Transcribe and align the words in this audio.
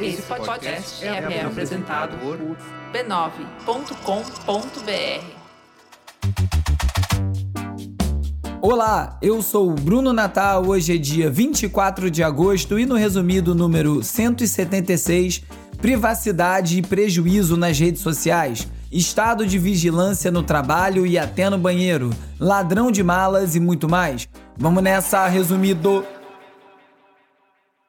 Esse 0.00 0.22
podcast 0.22 1.04
é, 1.04 1.08
é 1.08 1.44
apresentado 1.44 2.18
por 2.18 2.38
b9.com.br. 2.92 3.96
Olá, 8.60 9.16
eu 9.22 9.40
sou 9.42 9.70
o 9.70 9.74
Bruno 9.74 10.12
Natal. 10.12 10.66
Hoje 10.66 10.94
é 10.94 10.98
dia 10.98 11.30
24 11.30 12.10
de 12.10 12.22
agosto 12.22 12.78
e 12.78 12.84
no 12.84 12.96
resumido 12.96 13.54
número 13.54 14.02
176, 14.02 15.42
privacidade 15.78 16.78
e 16.78 16.82
prejuízo 16.82 17.56
nas 17.56 17.78
redes 17.78 18.02
sociais, 18.02 18.66
estado 18.90 19.46
de 19.46 19.58
vigilância 19.58 20.30
no 20.30 20.42
trabalho 20.42 21.06
e 21.06 21.16
até 21.16 21.48
no 21.48 21.58
banheiro, 21.58 22.10
ladrão 22.40 22.90
de 22.90 23.02
malas 23.02 23.54
e 23.54 23.60
muito 23.60 23.88
mais. 23.88 24.28
Vamos 24.56 24.82
nessa, 24.82 25.28
resumido. 25.28 26.04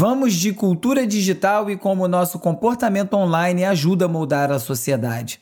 Vamos 0.00 0.34
de 0.34 0.52
cultura 0.52 1.04
digital 1.04 1.68
e 1.68 1.76
como 1.76 2.06
nosso 2.06 2.38
comportamento 2.38 3.14
online 3.14 3.64
ajuda 3.64 4.04
a 4.04 4.08
moldar 4.08 4.48
a 4.48 4.60
sociedade. 4.60 5.40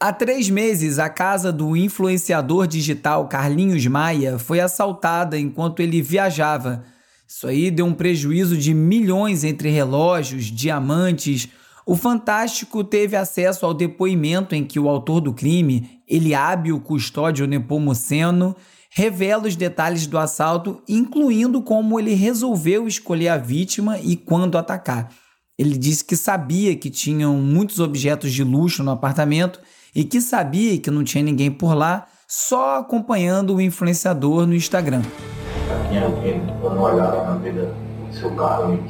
Há 0.00 0.12
três 0.12 0.50
meses, 0.50 0.98
a 0.98 1.08
casa 1.08 1.52
do 1.52 1.76
influenciador 1.76 2.66
digital 2.66 3.28
Carlinhos 3.28 3.86
Maia 3.86 4.40
foi 4.40 4.58
assaltada 4.58 5.38
enquanto 5.38 5.78
ele 5.78 6.02
viajava. 6.02 6.82
Isso 7.28 7.46
aí 7.46 7.70
deu 7.70 7.86
um 7.86 7.94
prejuízo 7.94 8.56
de 8.56 8.74
milhões 8.74 9.44
entre 9.44 9.70
relógios, 9.70 10.46
diamantes. 10.46 11.48
O 11.86 11.94
Fantástico 11.94 12.82
teve 12.82 13.14
acesso 13.14 13.64
ao 13.64 13.72
depoimento 13.72 14.52
em 14.52 14.64
que 14.64 14.80
o 14.80 14.88
autor 14.88 15.20
do 15.20 15.32
crime, 15.32 16.00
Eliábio 16.08 16.80
Custódio 16.80 17.46
Nepomuceno, 17.46 18.56
revela 18.94 19.48
os 19.48 19.56
detalhes 19.56 20.06
do 20.06 20.18
assalto, 20.18 20.82
incluindo 20.86 21.62
como 21.62 21.98
ele 21.98 22.12
resolveu 22.12 22.86
escolher 22.86 23.28
a 23.28 23.38
vítima 23.38 23.98
e 23.98 24.16
quando 24.16 24.58
atacar. 24.58 25.08
Ele 25.58 25.78
disse 25.78 26.04
que 26.04 26.14
sabia 26.14 26.76
que 26.76 26.90
tinham 26.90 27.36
muitos 27.36 27.80
objetos 27.80 28.32
de 28.32 28.44
luxo 28.44 28.82
no 28.82 28.90
apartamento 28.90 29.60
e 29.94 30.04
que 30.04 30.20
sabia 30.20 30.78
que 30.78 30.90
não 30.90 31.04
tinha 31.04 31.24
ninguém 31.24 31.50
por 31.50 31.74
lá, 31.74 32.06
só 32.28 32.78
acompanhando 32.78 33.54
o 33.54 33.60
influenciador 33.60 34.46
no 34.46 34.54
Instagram. 34.54 35.02
Tinha 35.88 36.04
alguém 36.04 36.40
dando 36.40 36.76
uma 36.76 36.92
olhada 36.92 37.24
na 37.24 37.36
vida 37.36 37.74
do 38.08 38.14
seu 38.14 38.34
Carlos, 38.34 38.80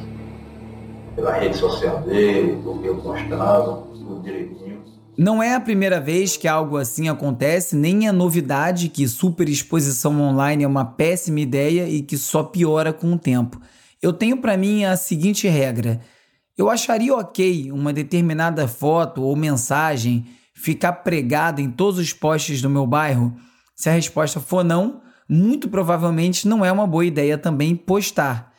pela 1.15 1.33
rede 1.33 1.57
social 1.57 2.01
dele, 2.01 2.55
do 2.61 2.79
que 2.79 2.87
eu 2.87 2.97
postava, 2.97 3.83
tudo 3.93 4.21
direitinho. 4.21 4.72
Não 5.17 5.43
é 5.43 5.53
a 5.53 5.59
primeira 5.59 6.01
vez 6.01 6.35
que 6.35 6.47
algo 6.47 6.75
assim 6.75 7.07
acontece, 7.07 7.75
nem 7.75 8.07
é 8.07 8.11
novidade 8.11 8.89
que 8.89 9.07
superexposição 9.07 10.19
online 10.19 10.63
é 10.63 10.67
uma 10.67 10.85
péssima 10.85 11.39
ideia 11.39 11.87
e 11.87 12.01
que 12.01 12.17
só 12.17 12.43
piora 12.43 12.91
com 12.91 13.13
o 13.13 13.19
tempo. 13.19 13.61
Eu 14.01 14.11
tenho 14.11 14.37
para 14.37 14.57
mim 14.57 14.85
a 14.85 14.97
seguinte 14.97 15.47
regra: 15.47 16.01
eu 16.57 16.67
acharia 16.67 17.15
ok 17.15 17.71
uma 17.71 17.93
determinada 17.93 18.67
foto 18.67 19.21
ou 19.21 19.35
mensagem 19.35 20.25
ficar 20.53 20.93
pregada 20.93 21.61
em 21.61 21.69
todos 21.69 21.99
os 21.99 22.11
postes 22.11 22.59
do 22.59 22.69
meu 22.69 22.87
bairro? 22.87 23.35
Se 23.75 23.89
a 23.89 23.93
resposta 23.93 24.39
for 24.39 24.63
não, 24.63 25.01
muito 25.29 25.69
provavelmente 25.69 26.47
não 26.47 26.65
é 26.65 26.71
uma 26.71 26.87
boa 26.87 27.05
ideia 27.05 27.37
também 27.37 27.75
postar. 27.75 28.51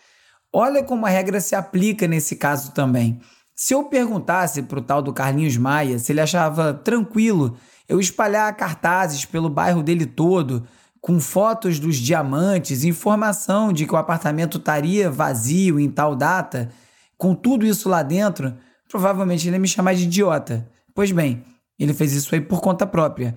Olha 0.53 0.85
como 0.85 1.05
a 1.05 1.09
regra 1.09 1.41
se 1.41 1.57
aplica 1.57 2.07
nesse 2.07 2.37
caso 2.37 2.73
também. 2.73 3.21
Se 3.55 3.73
eu 3.73 3.85
perguntasse 3.85 4.63
para 4.63 4.81
o 4.81 4.83
tal 4.83 5.01
do 5.01 5.13
Carlinhos 5.13 5.57
Maia 5.57 5.99
se 5.99 6.13
ele 6.13 6.21
achava 6.21 6.75
tranquilo 6.75 7.57
eu 7.89 8.01
espalhar 8.01 8.57
cartazes 8.57 9.25
pelo 9.25 9.49
bairro 9.49 9.83
dele 9.83 10.07
todo, 10.07 10.67
com 11.01 11.21
fotos 11.21 11.79
dos 11.79 11.97
diamantes, 11.97 12.83
informação 12.83 13.73
de 13.73 13.87
que 13.87 13.95
o 13.95 13.99
apartamento 13.99 14.57
estaria 14.57 15.11
vazio 15.11 15.79
em 15.79 15.91
tal 15.91 16.17
data, 16.17 16.71
com 17.17 17.35
tudo 17.35 17.67
isso 17.67 17.89
lá 17.89 18.03
dentro, 18.03 18.55
provavelmente 18.89 19.47
ele 19.47 19.57
ia 19.57 19.61
me 19.61 19.69
chamar 19.69 19.95
de 19.95 20.05
idiota. 20.05 20.67
Pois 20.95 21.13
bem, 21.13 21.45
ele 21.79 21.93
fez 21.93 22.13
isso 22.13 22.35
aí 22.35 22.41
por 22.41 22.61
conta 22.61 22.87
própria. 22.87 23.37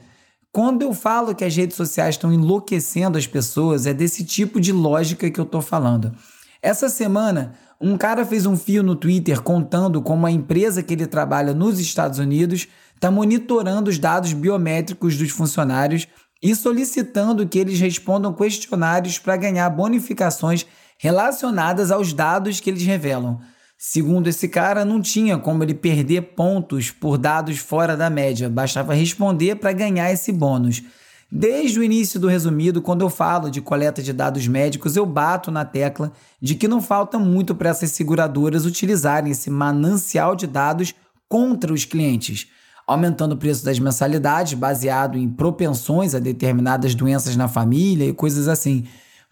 Quando 0.52 0.82
eu 0.82 0.94
falo 0.94 1.36
que 1.36 1.44
as 1.44 1.56
redes 1.56 1.76
sociais 1.76 2.16
estão 2.16 2.32
enlouquecendo 2.32 3.18
as 3.18 3.28
pessoas, 3.28 3.86
é 3.86 3.94
desse 3.94 4.24
tipo 4.24 4.62
de 4.62 4.72
lógica 4.72 5.30
que 5.30 5.40
eu 5.40 5.44
estou 5.44 5.62
falando. 5.62 6.16
Essa 6.62 6.90
semana, 6.90 7.54
um 7.80 7.98
cara 7.98 8.26
fez 8.26 8.46
um 8.46 8.58
fio 8.58 8.82
no 8.82 8.96
Twitter 8.96 9.42
contando 9.42 10.02
como 10.02 10.26
a 10.26 10.32
empresa 10.32 10.82
que 10.82 10.94
ele 10.94 11.06
trabalha 11.06 11.54
nos 11.54 11.80
Estados 11.80 12.20
Unidos 12.20 12.68
está 12.96 13.12
monitorando 13.12 13.90
os 13.90 14.00
dados 14.00 14.34
biométricos 14.34 15.16
dos 15.16 15.30
funcionários 15.30 16.08
e 16.42 16.56
solicitando 16.56 17.48
que 17.48 17.60
eles 17.60 17.80
respondam 17.80 18.34
questionários 18.34 19.20
para 19.20 19.38
ganhar 19.38 19.70
bonificações 19.70 20.66
relacionadas 20.98 21.92
aos 21.92 22.14
dados 22.14 22.60
que 22.60 22.70
eles 22.70 22.84
revelam. 22.84 23.40
Segundo 23.78 24.28
esse 24.28 24.48
cara, 24.48 24.84
não 24.84 25.00
tinha 25.00 25.38
como 25.38 25.64
ele 25.64 25.76
perder 25.76 26.34
pontos 26.34 26.90
por 26.90 27.16
dados 27.16 27.60
fora 27.60 27.96
da 27.96 28.10
média, 28.10 28.50
bastava 28.50 28.96
responder 28.96 29.56
para 29.56 29.72
ganhar 29.72 30.12
esse 30.12 30.32
bônus. 30.32 30.82
Desde 31.30 31.78
o 31.78 31.84
início 31.84 32.20
do 32.20 32.28
resumido, 32.28 32.82
quando 32.82 33.02
eu 33.02 33.10
falo 33.10 33.52
de 33.52 33.60
coleta 33.60 34.02
de 34.02 34.14
dados 34.14 34.48
médicos, 34.48 34.96
eu 34.96 35.06
bato 35.06 35.52
na 35.52 35.66
tecla 35.66 36.14
de 36.42 36.56
que 36.56 36.70
não 36.70 36.82
falta 36.82 37.20
muito 37.20 37.54
para 37.54 37.70
essas 37.70 37.92
seguradoras 37.92 38.66
utilizarem 38.66 39.32
esse 39.32 39.50
manancial 39.50 40.38
de 40.38 40.48
dados 40.48 40.96
contra 41.28 41.74
os 41.74 41.84
clientes, 41.84 42.48
aumentando 42.88 43.34
o 43.34 43.38
preço 43.38 43.66
das 43.66 43.78
mensalidades 43.78 44.54
baseado 44.54 45.18
em 45.18 45.30
propensões 45.30 46.16
a 46.16 46.20
determinadas 46.20 46.96
doenças 46.96 47.36
na 47.36 47.50
família 47.50 48.06
e 48.06 48.14
coisas 48.14 48.48
assim. 48.48 48.86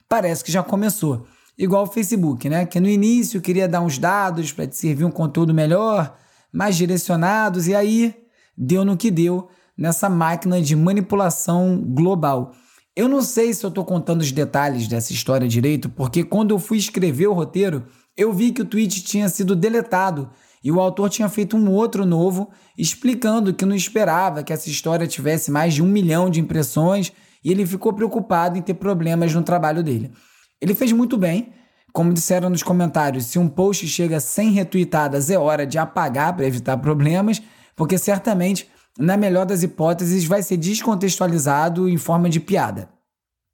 Parece 0.09 0.43
que 0.43 0.51
já 0.51 0.61
começou. 0.61 1.25
Igual 1.57 1.83
o 1.83 1.87
Facebook, 1.87 2.49
né? 2.49 2.65
Que 2.65 2.81
no 2.81 2.89
início 2.89 3.39
queria 3.39 3.69
dar 3.69 3.79
uns 3.79 3.97
dados 3.97 4.51
para 4.51 4.67
te 4.67 4.75
servir 4.75 5.05
um 5.05 5.11
conteúdo 5.11 5.53
melhor, 5.53 6.13
mais 6.51 6.75
direcionados, 6.75 7.67
e 7.67 7.73
aí 7.73 8.13
deu 8.57 8.83
no 8.83 8.97
que 8.97 9.09
deu 9.09 9.47
nessa 9.77 10.09
máquina 10.09 10.61
de 10.61 10.75
manipulação 10.75 11.77
global. 11.77 12.53
Eu 12.95 13.09
não 13.09 13.21
sei 13.21 13.53
se 13.53 13.65
eu 13.65 13.67
estou 13.67 13.83
contando 13.83 14.21
os 14.21 14.31
detalhes 14.31 14.87
dessa 14.87 15.11
história 15.11 15.47
direito, 15.47 15.89
porque 15.89 16.23
quando 16.23 16.51
eu 16.51 16.59
fui 16.59 16.77
escrever 16.77 17.27
o 17.27 17.33
roteiro, 17.33 17.85
eu 18.15 18.31
vi 18.31 18.51
que 18.51 18.61
o 18.61 18.65
tweet 18.65 19.03
tinha 19.03 19.27
sido 19.27 19.55
deletado 19.55 20.29
e 20.63 20.71
o 20.71 20.79
autor 20.79 21.09
tinha 21.09 21.27
feito 21.27 21.57
um 21.57 21.69
outro 21.69 22.05
novo 22.05 22.49
explicando 22.77 23.53
que 23.53 23.65
não 23.65 23.75
esperava 23.75 24.43
que 24.43 24.53
essa 24.53 24.69
história 24.69 25.05
tivesse 25.05 25.51
mais 25.51 25.73
de 25.73 25.83
um 25.83 25.87
milhão 25.87 26.29
de 26.29 26.39
impressões 26.39 27.11
e 27.43 27.51
ele 27.51 27.65
ficou 27.65 27.93
preocupado 27.93 28.57
em 28.57 28.61
ter 28.61 28.73
problemas 28.73 29.33
no 29.33 29.43
trabalho 29.43 29.83
dele. 29.83 30.11
Ele 30.59 30.73
fez 30.73 30.91
muito 30.91 31.17
bem. 31.17 31.53
Como 31.93 32.11
disseram 32.11 32.49
nos 32.49 32.63
comentários, 32.63 33.25
se 33.25 33.37
um 33.37 33.47
post 33.47 33.87
chega 33.87 34.19
sem 34.19 34.51
retweetadas, 34.51 35.29
é 35.29 35.37
hora 35.37 35.65
de 35.65 35.77
apagar 35.77 36.35
para 36.35 36.45
evitar 36.45 36.75
problemas, 36.77 37.41
porque 37.75 37.97
certamente 37.97 38.67
na 38.97 39.17
melhor 39.17 39.45
das 39.45 39.63
hipóteses, 39.63 40.25
vai 40.25 40.41
ser 40.41 40.57
descontextualizado 40.57 41.89
em 41.89 41.97
forma 41.97 42.29
de 42.29 42.39
piada. 42.39 42.89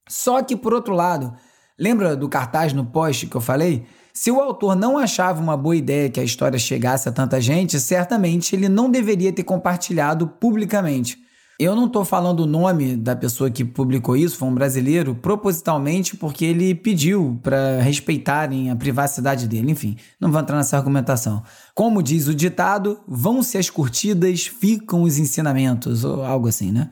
Só 0.07 0.41
que, 0.43 0.55
por 0.55 0.73
outro 0.73 0.93
lado, 0.93 1.33
lembra 1.79 2.15
do 2.15 2.29
cartaz 2.29 2.73
no 2.73 2.85
post 2.85 3.27
que 3.27 3.35
eu 3.35 3.41
falei? 3.41 3.85
Se 4.13 4.29
o 4.29 4.39
autor 4.39 4.75
não 4.75 4.97
achava 4.97 5.41
uma 5.41 5.55
boa 5.55 5.75
ideia 5.75 6.09
que 6.09 6.19
a 6.19 6.23
história 6.23 6.59
chegasse 6.59 7.07
a 7.07 7.11
tanta 7.11 7.39
gente, 7.39 7.79
certamente 7.79 8.55
ele 8.55 8.67
não 8.67 8.89
deveria 8.89 9.31
ter 9.31 9.43
compartilhado 9.43 10.27
publicamente. 10.27 11.17
Eu 11.59 11.75
não 11.75 11.85
estou 11.85 12.03
falando 12.03 12.39
o 12.39 12.47
nome 12.47 12.95
da 12.95 13.15
pessoa 13.15 13.51
que 13.51 13.63
publicou 13.63 14.17
isso, 14.17 14.37
foi 14.37 14.47
um 14.47 14.53
brasileiro, 14.55 15.13
propositalmente 15.13 16.17
porque 16.17 16.43
ele 16.43 16.73
pediu 16.73 17.39
para 17.43 17.79
respeitarem 17.81 18.71
a 18.71 18.75
privacidade 18.75 19.47
dele. 19.47 19.71
Enfim, 19.71 19.95
não 20.19 20.31
vou 20.31 20.41
entrar 20.41 20.57
nessa 20.57 20.75
argumentação. 20.75 21.43
Como 21.75 22.01
diz 22.01 22.27
o 22.27 22.33
ditado, 22.33 22.99
vão-se 23.07 23.57
as 23.57 23.69
curtidas, 23.69 24.47
ficam 24.47 25.03
os 25.03 25.19
ensinamentos, 25.19 26.03
ou 26.03 26.23
algo 26.23 26.47
assim, 26.47 26.71
né? 26.71 26.89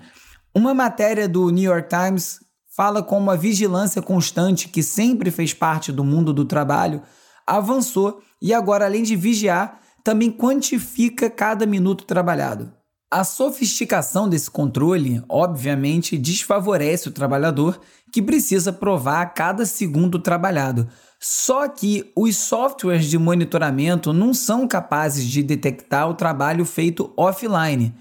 Uma 0.53 0.73
matéria 0.73 1.27
do 1.27 1.50
New 1.50 1.71
York 1.71 1.89
Times 1.89 2.39
fala 2.75 3.01
como 3.01 3.31
a 3.31 3.35
vigilância 3.35 4.01
constante, 4.01 4.69
que 4.69 4.83
sempre 4.83 5.31
fez 5.31 5.53
parte 5.53 5.91
do 5.91 6.03
mundo 6.03 6.31
do 6.31 6.45
trabalho, 6.45 7.01
avançou 7.45 8.21
e 8.41 8.53
agora, 8.53 8.85
além 8.85 9.03
de 9.03 9.15
vigiar, 9.15 9.79
também 10.03 10.31
quantifica 10.31 11.29
cada 11.29 11.65
minuto 11.65 12.06
trabalhado. 12.06 12.71
A 13.11 13.23
sofisticação 13.23 14.29
desse 14.29 14.51
controle, 14.51 15.23
obviamente, 15.27 16.15
desfavorece 16.15 17.09
o 17.09 17.11
trabalhador 17.11 17.81
que 18.11 18.21
precisa 18.21 18.71
provar 18.71 19.21
a 19.21 19.25
cada 19.25 19.65
segundo 19.65 20.19
trabalhado. 20.19 20.88
Só 21.19 21.67
que 21.67 22.11
os 22.15 22.38
softwares 22.38 23.06
de 23.06 23.17
monitoramento 23.17 24.13
não 24.13 24.31
são 24.31 24.67
capazes 24.67 25.25
de 25.25 25.41
detectar 25.41 26.07
o 26.07 26.13
trabalho 26.13 26.63
feito 26.63 27.11
offline. 27.17 27.95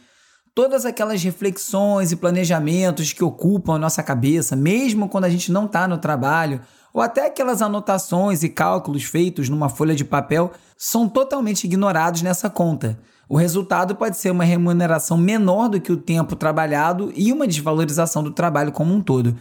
Todas 0.54 0.84
aquelas 0.84 1.22
reflexões 1.22 2.12
e 2.12 2.16
planejamentos 2.16 3.10
que 3.10 3.24
ocupam 3.24 3.76
a 3.76 3.78
nossa 3.78 4.02
cabeça, 4.02 4.54
mesmo 4.54 5.08
quando 5.08 5.24
a 5.24 5.30
gente 5.30 5.50
não 5.50 5.64
está 5.64 5.88
no 5.88 5.96
trabalho, 5.96 6.60
ou 6.92 7.00
até 7.00 7.26
aquelas 7.26 7.62
anotações 7.62 8.42
e 8.42 8.50
cálculos 8.50 9.04
feitos 9.04 9.48
numa 9.48 9.70
folha 9.70 9.94
de 9.94 10.04
papel, 10.04 10.52
são 10.76 11.08
totalmente 11.08 11.64
ignorados 11.64 12.20
nessa 12.20 12.50
conta. 12.50 12.98
O 13.28 13.36
resultado 13.36 13.94
pode 13.94 14.16
ser 14.16 14.30
uma 14.30 14.44
remuneração 14.44 15.18
menor 15.18 15.68
do 15.68 15.80
que 15.80 15.92
o 15.92 15.98
tempo 15.98 16.34
trabalhado 16.34 17.12
e 17.14 17.30
uma 17.30 17.46
desvalorização 17.46 18.22
do 18.22 18.30
trabalho 18.30 18.72
como 18.72 18.94
um 18.94 19.02
todo. 19.02 19.36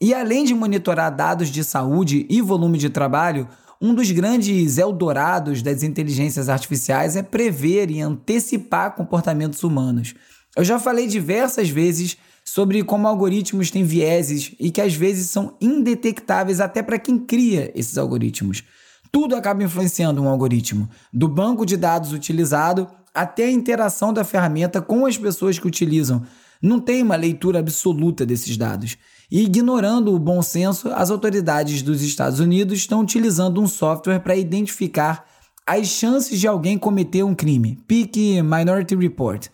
E 0.00 0.14
além 0.14 0.44
de 0.44 0.54
monitorar 0.54 1.14
dados 1.14 1.48
de 1.48 1.64
saúde 1.64 2.24
e 2.30 2.40
volume 2.40 2.78
de 2.78 2.88
trabalho, 2.88 3.48
um 3.80 3.92
dos 3.92 4.12
grandes 4.12 4.78
eldorados 4.78 5.60
das 5.60 5.82
inteligências 5.82 6.48
artificiais 6.48 7.16
é 7.16 7.22
prever 7.22 7.90
e 7.90 8.00
antecipar 8.00 8.94
comportamentos 8.94 9.64
humanos. 9.64 10.14
Eu 10.56 10.62
já 10.62 10.78
falei 10.78 11.08
diversas 11.08 11.68
vezes 11.68 12.16
sobre 12.44 12.84
como 12.84 13.08
algoritmos 13.08 13.72
têm 13.72 13.82
vieses 13.82 14.54
e 14.60 14.70
que 14.70 14.80
às 14.80 14.94
vezes 14.94 15.30
são 15.30 15.56
indetectáveis 15.60 16.60
até 16.60 16.80
para 16.80 16.98
quem 16.98 17.18
cria 17.18 17.72
esses 17.74 17.98
algoritmos. 17.98 18.62
Tudo 19.10 19.34
acaba 19.34 19.64
influenciando 19.64 20.22
um 20.22 20.28
algoritmo, 20.28 20.88
do 21.12 21.26
banco 21.26 21.66
de 21.66 21.76
dados 21.76 22.12
utilizado 22.12 22.88
até 23.14 23.44
a 23.46 23.50
interação 23.50 24.12
da 24.12 24.24
ferramenta 24.24 24.80
com 24.80 25.06
as 25.06 25.18
pessoas 25.18 25.58
que 25.58 25.66
utilizam. 25.66 26.22
Não 26.60 26.78
tem 26.78 27.02
uma 27.02 27.16
leitura 27.16 27.58
absoluta 27.58 28.24
desses 28.24 28.56
dados. 28.56 28.96
E 29.30 29.42
ignorando 29.42 30.14
o 30.14 30.18
bom 30.18 30.42
senso, 30.42 30.88
as 30.92 31.10
autoridades 31.10 31.82
dos 31.82 32.02
Estados 32.02 32.38
Unidos 32.38 32.78
estão 32.78 33.00
utilizando 33.00 33.60
um 33.60 33.66
software 33.66 34.20
para 34.20 34.36
identificar 34.36 35.26
as 35.66 35.86
chances 35.88 36.38
de 36.38 36.46
alguém 36.46 36.78
cometer 36.78 37.22
um 37.22 37.34
crime. 37.34 37.78
Pique 37.86 38.42
Minority 38.42 38.94
Report. 38.94 39.48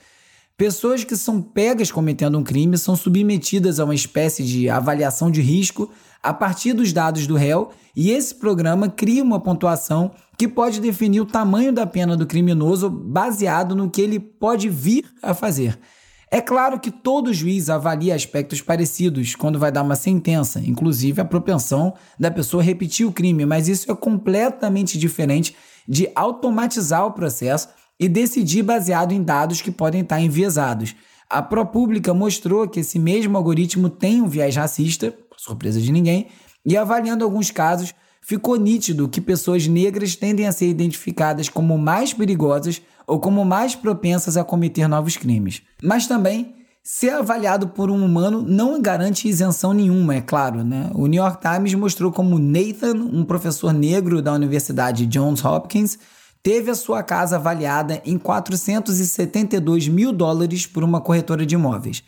Pessoas 0.59 1.05
que 1.05 1.17
são 1.17 1.41
pegas 1.41 1.93
cometendo 1.93 2.37
um 2.37 2.43
crime 2.43 2.77
são 2.77 2.97
submetidas 2.97 3.79
a 3.79 3.85
uma 3.85 3.95
espécie 3.95 4.43
de 4.43 4.69
avaliação 4.69 5.31
de 5.31 5.41
risco 5.41 5.89
a 6.21 6.35
partir 6.35 6.73
dos 6.73 6.93
dados 6.93 7.29
do 7.29 7.37
réu, 7.37 7.71
e 7.95 8.11
esse 8.11 8.35
programa 8.35 8.89
cria 8.89 9.23
uma 9.23 9.39
pontuação 9.39 10.11
que 10.37 10.49
pode 10.49 10.81
definir 10.81 11.21
o 11.21 11.27
tamanho 11.27 11.73
da 11.73 11.87
pena 11.87 12.17
do 12.17 12.27
criminoso 12.27 12.91
baseado 12.91 13.77
no 13.77 13.89
que 13.89 14.03
ele 14.03 14.19
pode 14.19 14.69
vir 14.69 15.05
a 15.23 15.33
fazer. 15.33 15.79
É 16.29 16.41
claro 16.41 16.81
que 16.81 16.91
todo 16.91 17.33
juiz 17.33 17.71
avalia 17.71 18.13
aspectos 18.13 18.61
parecidos 18.61 19.37
quando 19.37 19.61
vai 19.61 19.71
dar 19.71 19.83
uma 19.83 19.95
sentença, 19.95 20.59
inclusive 20.59 21.21
a 21.21 21.25
propensão 21.25 21.95
da 22.19 22.33
pessoa 22.33 22.65
repetir 22.65 23.07
o 23.07 23.13
crime, 23.13 23.47
mas 23.47 23.69
isso 23.69 23.93
é 23.93 23.95
completamente 23.95 24.99
diferente 24.99 25.55
de 25.87 26.11
automatizar 26.17 27.07
o 27.07 27.13
processo 27.13 27.69
e 27.99 28.09
decidir 28.09 28.63
baseado 28.63 29.13
em 29.13 29.23
dados 29.23 29.61
que 29.61 29.71
podem 29.71 30.03
estar 30.03 30.21
enviesados. 30.21 30.95
A 31.29 31.43
ProPublica 31.43 32.15
mostrou 32.15 32.69
que 32.69 32.81
esse 32.81 32.99
mesmo 32.99 33.37
algoritmo 33.37 33.91
tem 33.91 34.23
um 34.23 34.29
viés 34.29 34.57
racista, 34.57 35.15
surpresa 35.37 35.81
de 35.81 35.93
ninguém, 35.93 36.29
e 36.65 36.77
avaliando 36.77 37.25
alguns 37.25 37.51
casos, 37.51 37.95
ficou 38.23 38.57
nítido 38.57 39.09
que 39.09 39.21
pessoas 39.21 39.67
negras 39.67 40.15
tendem 40.15 40.47
a 40.47 40.53
ser 40.53 40.69
identificadas 40.69 41.49
como 41.49 41.79
mais 41.79 42.13
perigosas 42.13 42.83
ou 43.07 43.19
como 43.19 43.45
mais 43.45 43.75
propensas 43.75 44.37
a 44.37 44.45
cometer 44.45 44.87
novos 44.87 45.17
crimes. 45.17 45.63
Mas 45.83 46.07
também, 46.07 46.55
ser 46.83 47.11
avaliado 47.11 47.69
por 47.69 47.91
um 47.91 48.05
humano 48.05 48.43
não 48.43 48.81
garante 48.81 49.29
isenção 49.29 49.73
nenhuma, 49.73 50.17
é 50.17 50.21
claro. 50.21 50.63
Né? 50.63 50.91
O 50.95 51.07
New 51.07 51.23
York 51.23 51.41
Times 51.41 51.75
mostrou 51.75 52.13
como 52.13 52.39
Nathan, 52.39 52.95
um 52.95 53.25
professor 53.25 53.73
negro 53.73 54.21
da 54.23 54.33
Universidade 54.33 55.07
Johns 55.07 55.45
Hopkins, 55.45 55.99
teve 56.43 56.71
a 56.71 56.75
sua 56.75 57.03
casa 57.03 57.37
avaliada 57.37 58.03
em 58.05 58.19
472 58.19 59.89
mil 59.89 60.13
dólares 60.13 60.67
por 60.67 60.83
uma 60.83 61.01
corretora 61.01 61.45
de 61.45 61.55
imóveis. 61.55 62.03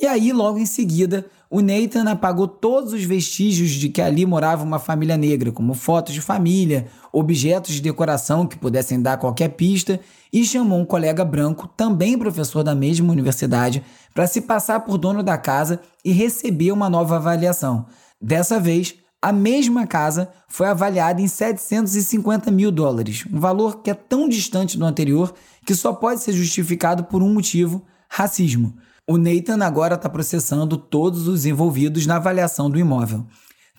E 0.00 0.06
aí, 0.06 0.32
logo 0.32 0.58
em 0.58 0.66
seguida, 0.66 1.26
o 1.50 1.60
Nathan 1.60 2.10
apagou 2.10 2.48
todos 2.48 2.92
os 2.92 3.04
vestígios 3.04 3.70
de 3.70 3.88
que 3.88 4.00
ali 4.00 4.24
morava 4.24 4.64
uma 4.64 4.78
família 4.78 5.16
negra, 5.16 5.52
como 5.52 5.74
fotos 5.74 6.14
de 6.14 6.20
família, 6.20 6.88
objetos 7.12 7.74
de 7.74 7.82
decoração 7.82 8.46
que 8.46 8.58
pudessem 8.58 9.00
dar 9.00 9.18
qualquer 9.18 9.50
pista, 9.50 10.00
e 10.32 10.44
chamou 10.44 10.80
um 10.80 10.84
colega 10.84 11.24
branco, 11.24 11.68
também 11.76 12.18
professor 12.18 12.64
da 12.64 12.74
mesma 12.74 13.12
universidade, 13.12 13.82
para 14.14 14.26
se 14.26 14.40
passar 14.40 14.80
por 14.80 14.96
dono 14.96 15.22
da 15.22 15.36
casa 15.36 15.80
e 16.02 16.10
receber 16.10 16.72
uma 16.72 16.88
nova 16.88 17.16
avaliação. 17.16 17.86
Dessa 18.20 18.58
vez, 18.58 18.94
a 19.22 19.32
mesma 19.32 19.86
casa 19.86 20.30
foi 20.48 20.66
avaliada 20.66 21.22
em 21.22 21.28
750 21.28 22.50
mil 22.50 22.72
dólares, 22.72 23.24
um 23.32 23.38
valor 23.38 23.80
que 23.80 23.88
é 23.88 23.94
tão 23.94 24.28
distante 24.28 24.76
do 24.76 24.84
anterior 24.84 25.32
que 25.64 25.76
só 25.76 25.92
pode 25.92 26.20
ser 26.20 26.32
justificado 26.32 27.04
por 27.04 27.22
um 27.22 27.32
motivo: 27.32 27.86
racismo. 28.08 28.74
O 29.06 29.16
Nathan 29.16 29.64
agora 29.64 29.94
está 29.94 30.08
processando 30.08 30.76
todos 30.76 31.28
os 31.28 31.46
envolvidos 31.46 32.04
na 32.04 32.16
avaliação 32.16 32.68
do 32.68 32.78
imóvel. 32.78 33.24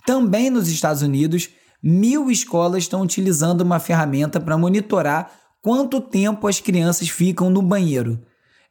Também 0.05 0.49
nos 0.49 0.69
Estados 0.69 1.01
Unidos, 1.01 1.49
mil 1.81 2.31
escolas 2.31 2.83
estão 2.83 3.01
utilizando 3.01 3.61
uma 3.61 3.79
ferramenta 3.79 4.39
para 4.39 4.57
monitorar 4.57 5.29
quanto 5.61 5.99
tempo 5.99 6.47
as 6.47 6.61
crianças 6.61 7.09
ficam 7.09 7.49
no 7.49 7.61
banheiro. 7.61 8.19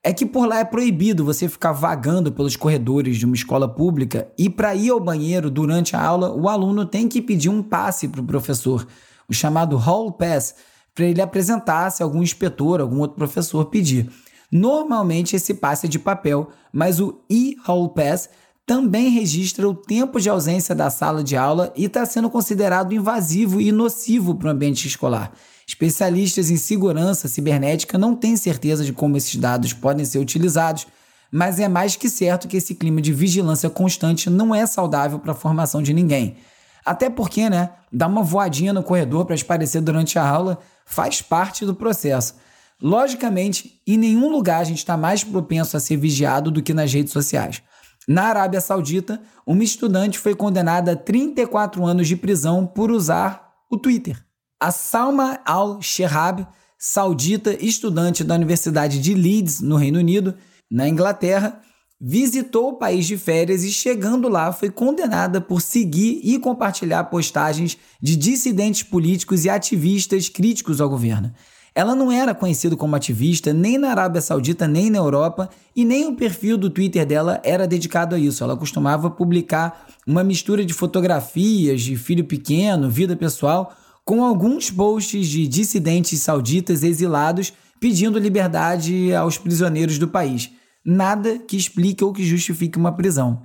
É 0.04 0.12
que 0.12 0.26
por 0.26 0.48
lá 0.48 0.58
é 0.58 0.64
proibido 0.64 1.24
você 1.24 1.48
ficar 1.48 1.70
vagando 1.70 2.32
pelos 2.32 2.56
corredores 2.56 3.18
de 3.18 3.24
uma 3.24 3.36
escola 3.36 3.68
pública 3.68 4.28
e 4.36 4.50
para 4.50 4.74
ir 4.74 4.90
ao 4.90 4.98
banheiro 4.98 5.48
durante 5.48 5.94
a 5.94 6.02
aula, 6.02 6.34
o 6.34 6.48
aluno 6.48 6.84
tem 6.84 7.08
que 7.08 7.22
pedir 7.22 7.48
um 7.48 7.62
passe 7.62 8.08
para 8.08 8.20
o 8.20 8.24
professor, 8.24 8.84
o 9.28 9.32
chamado 9.32 9.76
Hall 9.76 10.10
Pass, 10.10 10.56
para 10.92 11.04
ele 11.04 11.22
apresentar 11.22 11.88
se 11.90 12.02
algum 12.02 12.20
inspetor, 12.20 12.80
algum 12.80 12.98
outro 12.98 13.16
professor 13.16 13.66
pedir. 13.66 14.10
Normalmente 14.50 15.36
esse 15.36 15.54
passe 15.54 15.86
é 15.86 15.88
de 15.88 16.00
papel, 16.00 16.50
mas 16.72 16.98
o 16.98 17.20
e-Hall 17.30 17.88
Pass 17.90 18.28
também 18.66 19.08
registra 19.08 19.68
o 19.68 19.74
tempo 19.74 20.20
de 20.20 20.28
ausência 20.28 20.74
da 20.74 20.90
sala 20.90 21.22
de 21.22 21.36
aula 21.36 21.72
e 21.76 21.84
está 21.84 22.04
sendo 22.04 22.28
considerado 22.28 22.92
invasivo 22.92 23.60
e 23.60 23.70
nocivo 23.70 24.34
para 24.34 24.48
o 24.48 24.50
ambiente 24.50 24.88
escolar. 24.88 25.32
Especialistas 25.72 26.50
em 26.50 26.56
segurança 26.58 27.26
cibernética 27.26 27.96
não 27.96 28.14
têm 28.14 28.36
certeza 28.36 28.84
de 28.84 28.92
como 28.92 29.16
esses 29.16 29.36
dados 29.36 29.72
podem 29.72 30.04
ser 30.04 30.18
utilizados, 30.18 30.86
mas 31.30 31.58
é 31.58 31.66
mais 31.66 31.96
que 31.96 32.10
certo 32.10 32.46
que 32.46 32.58
esse 32.58 32.74
clima 32.74 33.00
de 33.00 33.10
vigilância 33.10 33.70
constante 33.70 34.28
não 34.28 34.54
é 34.54 34.66
saudável 34.66 35.18
para 35.18 35.32
a 35.32 35.34
formação 35.34 35.82
de 35.82 35.94
ninguém. 35.94 36.36
Até 36.84 37.08
porque, 37.08 37.48
né, 37.48 37.70
dar 37.90 38.06
uma 38.06 38.22
voadinha 38.22 38.70
no 38.70 38.82
corredor 38.82 39.24
para 39.24 39.34
esparecer 39.34 39.80
durante 39.80 40.18
a 40.18 40.28
aula 40.28 40.58
faz 40.84 41.22
parte 41.22 41.64
do 41.64 41.74
processo. 41.74 42.34
Logicamente, 42.80 43.80
em 43.86 43.96
nenhum 43.96 44.30
lugar 44.30 44.60
a 44.60 44.64
gente 44.64 44.78
está 44.78 44.94
mais 44.94 45.24
propenso 45.24 45.74
a 45.74 45.80
ser 45.80 45.96
vigiado 45.96 46.50
do 46.50 46.62
que 46.62 46.74
nas 46.74 46.92
redes 46.92 47.14
sociais. 47.14 47.62
Na 48.06 48.24
Arábia 48.24 48.60
Saudita, 48.60 49.22
uma 49.46 49.64
estudante 49.64 50.18
foi 50.18 50.34
condenada 50.34 50.92
a 50.92 50.96
34 50.96 51.82
anos 51.86 52.06
de 52.06 52.16
prisão 52.16 52.66
por 52.66 52.90
usar 52.90 53.54
o 53.70 53.78
Twitter. 53.78 54.22
A 54.62 54.70
Salma 54.70 55.40
al-Shehab, 55.44 56.46
saudita 56.78 57.52
estudante 57.60 58.22
da 58.22 58.36
Universidade 58.36 59.00
de 59.00 59.12
Leeds, 59.12 59.60
no 59.60 59.74
Reino 59.74 59.98
Unido, 59.98 60.36
na 60.70 60.88
Inglaterra, 60.88 61.60
visitou 62.00 62.68
o 62.68 62.78
país 62.78 63.04
de 63.04 63.16
férias 63.16 63.64
e, 63.64 63.72
chegando 63.72 64.28
lá, 64.28 64.52
foi 64.52 64.70
condenada 64.70 65.40
por 65.40 65.60
seguir 65.60 66.20
e 66.22 66.38
compartilhar 66.38 67.02
postagens 67.06 67.76
de 68.00 68.14
dissidentes 68.14 68.84
políticos 68.84 69.44
e 69.44 69.50
ativistas 69.50 70.28
críticos 70.28 70.80
ao 70.80 70.88
governo. 70.88 71.34
Ela 71.74 71.96
não 71.96 72.12
era 72.12 72.32
conhecida 72.32 72.76
como 72.76 72.94
ativista 72.94 73.52
nem 73.52 73.78
na 73.78 73.90
Arábia 73.90 74.20
Saudita, 74.20 74.68
nem 74.68 74.90
na 74.90 74.98
Europa, 74.98 75.50
e 75.74 75.84
nem 75.84 76.06
o 76.06 76.14
perfil 76.14 76.56
do 76.56 76.70
Twitter 76.70 77.04
dela 77.04 77.40
era 77.42 77.66
dedicado 77.66 78.14
a 78.14 78.18
isso. 78.18 78.44
Ela 78.44 78.56
costumava 78.56 79.10
publicar 79.10 79.88
uma 80.06 80.22
mistura 80.22 80.64
de 80.64 80.72
fotografias 80.72 81.80
de 81.80 81.96
filho 81.96 82.24
pequeno, 82.24 82.88
vida 82.88 83.16
pessoal, 83.16 83.74
com 84.12 84.22
alguns 84.22 84.70
posts 84.70 85.26
de 85.26 85.48
dissidentes 85.48 86.20
sauditas 86.20 86.82
exilados 86.82 87.50
pedindo 87.80 88.18
liberdade 88.18 89.10
aos 89.14 89.38
prisioneiros 89.38 89.96
do 89.96 90.06
país. 90.06 90.50
Nada 90.84 91.38
que 91.38 91.56
explique 91.56 92.04
ou 92.04 92.12
que 92.12 92.22
justifique 92.22 92.76
uma 92.76 92.94
prisão. 92.94 93.40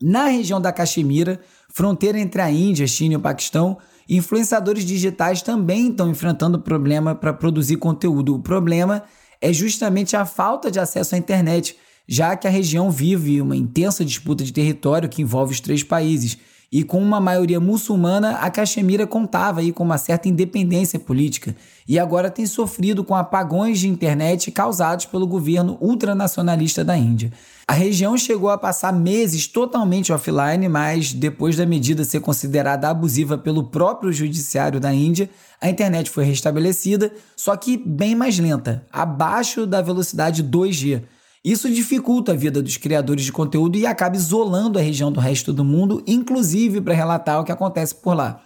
Na 0.00 0.24
região 0.24 0.58
da 0.58 0.72
Caxemira, 0.72 1.38
fronteira 1.70 2.18
entre 2.18 2.40
a 2.40 2.50
Índia, 2.50 2.86
China 2.86 3.12
e 3.12 3.16
o 3.18 3.20
Paquistão, 3.20 3.76
Influenciadores 4.08 4.86
digitais 4.86 5.42
também 5.42 5.90
estão 5.90 6.10
enfrentando 6.10 6.58
problema 6.58 7.14
para 7.14 7.34
produzir 7.34 7.76
conteúdo. 7.76 8.36
O 8.36 8.42
problema 8.42 9.02
é 9.38 9.52
justamente 9.52 10.16
a 10.16 10.24
falta 10.24 10.70
de 10.70 10.80
acesso 10.80 11.14
à 11.14 11.18
internet, 11.18 11.76
já 12.08 12.34
que 12.36 12.48
a 12.48 12.50
região 12.50 12.90
vive 12.90 13.38
uma 13.42 13.54
intensa 13.54 14.02
disputa 14.02 14.44
de 14.44 14.52
território 14.54 15.10
que 15.10 15.20
envolve 15.20 15.52
os 15.52 15.60
três 15.60 15.82
países. 15.82 16.38
E 16.72 16.84
com 16.84 17.02
uma 17.02 17.20
maioria 17.20 17.58
muçulmana, 17.58 18.36
a 18.36 18.48
Caxemira 18.48 19.04
contava 19.04 19.58
aí 19.58 19.72
com 19.72 19.82
uma 19.82 19.98
certa 19.98 20.28
independência 20.28 21.00
política 21.00 21.56
e 21.88 21.98
agora 21.98 22.30
tem 22.30 22.46
sofrido 22.46 23.02
com 23.02 23.16
apagões 23.16 23.80
de 23.80 23.88
internet 23.88 24.52
causados 24.52 25.04
pelo 25.04 25.26
governo 25.26 25.76
ultranacionalista 25.80 26.84
da 26.84 26.96
Índia. 26.96 27.32
A 27.66 27.72
região 27.72 28.16
chegou 28.16 28.50
a 28.50 28.58
passar 28.58 28.92
meses 28.92 29.48
totalmente 29.48 30.12
offline, 30.12 30.68
mas 30.68 31.12
depois 31.12 31.56
da 31.56 31.66
medida 31.66 32.04
ser 32.04 32.20
considerada 32.20 32.88
abusiva 32.88 33.36
pelo 33.36 33.64
próprio 33.64 34.12
judiciário 34.12 34.78
da 34.78 34.92
Índia, 34.92 35.28
a 35.60 35.68
internet 35.68 36.08
foi 36.08 36.24
restabelecida, 36.24 37.12
só 37.36 37.56
que 37.56 37.76
bem 37.76 38.14
mais 38.14 38.38
lenta, 38.38 38.86
abaixo 38.92 39.66
da 39.66 39.82
velocidade 39.82 40.44
2G. 40.44 41.02
Isso 41.42 41.70
dificulta 41.70 42.32
a 42.32 42.36
vida 42.36 42.62
dos 42.62 42.76
criadores 42.76 43.24
de 43.24 43.32
conteúdo 43.32 43.78
e 43.78 43.86
acaba 43.86 44.14
isolando 44.14 44.78
a 44.78 44.82
região 44.82 45.10
do 45.10 45.18
resto 45.18 45.54
do 45.54 45.64
mundo, 45.64 46.02
inclusive 46.06 46.82
para 46.82 46.92
relatar 46.92 47.40
o 47.40 47.44
que 47.44 47.52
acontece 47.52 47.94
por 47.94 48.14
lá. 48.14 48.42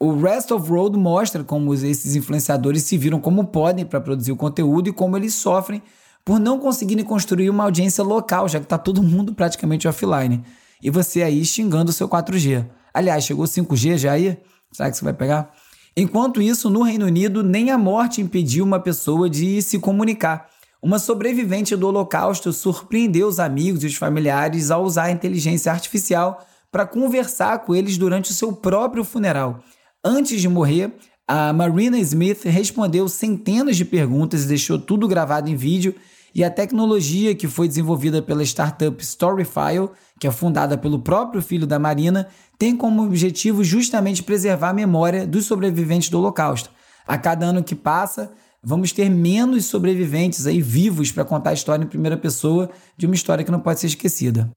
O 0.00 0.18
Rest 0.18 0.50
of 0.50 0.70
Road 0.70 0.96
mostra 0.96 1.44
como 1.44 1.74
esses 1.74 2.16
influenciadores 2.16 2.84
se 2.84 2.96
viram 2.96 3.20
como 3.20 3.48
podem 3.48 3.84
para 3.84 4.00
produzir 4.00 4.32
o 4.32 4.36
conteúdo 4.36 4.88
e 4.88 4.92
como 4.92 5.16
eles 5.16 5.34
sofrem 5.34 5.82
por 6.24 6.40
não 6.40 6.58
conseguirem 6.58 7.04
construir 7.04 7.50
uma 7.50 7.64
audiência 7.64 8.02
local, 8.02 8.48
já 8.48 8.58
que 8.58 8.64
está 8.64 8.78
todo 8.78 9.02
mundo 9.02 9.34
praticamente 9.34 9.86
offline. 9.86 10.42
E 10.82 10.88
você 10.88 11.22
aí 11.22 11.44
xingando 11.44 11.90
o 11.90 11.92
seu 11.92 12.08
4G. 12.08 12.64
Aliás, 12.94 13.24
chegou 13.24 13.44
5G 13.44 13.98
já 13.98 14.12
aí? 14.12 14.38
Será 14.72 14.90
que 14.90 14.96
você 14.96 15.04
vai 15.04 15.12
pegar? 15.12 15.52
Enquanto 15.96 16.40
isso, 16.40 16.70
no 16.70 16.82
Reino 16.82 17.06
Unido, 17.06 17.42
nem 17.42 17.70
a 17.70 17.76
morte 17.76 18.20
impediu 18.20 18.64
uma 18.64 18.78
pessoa 18.78 19.28
de 19.28 19.60
se 19.60 19.78
comunicar. 19.78 20.48
Uma 20.80 21.00
sobrevivente 21.00 21.74
do 21.74 21.88
Holocausto 21.88 22.52
surpreendeu 22.52 23.26
os 23.26 23.40
amigos 23.40 23.82
e 23.82 23.86
os 23.86 23.96
familiares 23.96 24.70
ao 24.70 24.84
usar 24.84 25.04
a 25.04 25.10
inteligência 25.10 25.72
artificial 25.72 26.46
para 26.70 26.86
conversar 26.86 27.58
com 27.60 27.74
eles 27.74 27.98
durante 27.98 28.30
o 28.30 28.34
seu 28.34 28.52
próprio 28.52 29.02
funeral. 29.02 29.58
Antes 30.04 30.40
de 30.40 30.48
morrer, 30.48 30.94
a 31.26 31.52
Marina 31.52 31.98
Smith 31.98 32.44
respondeu 32.44 33.08
centenas 33.08 33.76
de 33.76 33.84
perguntas 33.84 34.44
e 34.44 34.48
deixou 34.48 34.78
tudo 34.78 35.08
gravado 35.08 35.50
em 35.50 35.56
vídeo. 35.56 35.94
E 36.32 36.44
a 36.44 36.50
tecnologia 36.50 37.34
que 37.34 37.48
foi 37.48 37.66
desenvolvida 37.66 38.22
pela 38.22 38.44
startup 38.44 39.02
Storyfile, 39.02 39.90
que 40.20 40.28
é 40.28 40.30
fundada 40.30 40.78
pelo 40.78 41.00
próprio 41.00 41.42
filho 41.42 41.66
da 41.66 41.78
Marina, 41.78 42.28
tem 42.56 42.76
como 42.76 43.02
objetivo 43.02 43.64
justamente 43.64 44.22
preservar 44.22 44.68
a 44.68 44.74
memória 44.74 45.26
dos 45.26 45.46
sobreviventes 45.46 46.08
do 46.08 46.18
Holocausto. 46.18 46.70
A 47.06 47.18
cada 47.18 47.46
ano 47.46 47.64
que 47.64 47.74
passa, 47.74 48.30
vamos 48.62 48.92
ter 48.92 49.08
menos 49.08 49.66
sobreviventes 49.66 50.46
aí 50.46 50.60
vivos 50.60 51.12
para 51.12 51.24
contar 51.24 51.50
a 51.50 51.54
história 51.54 51.84
em 51.84 51.88
primeira 51.88 52.16
pessoa 52.16 52.70
de 52.96 53.06
uma 53.06 53.14
história 53.14 53.44
que 53.44 53.50
não 53.50 53.60
pode 53.60 53.80
ser 53.80 53.86
esquecida. 53.86 54.50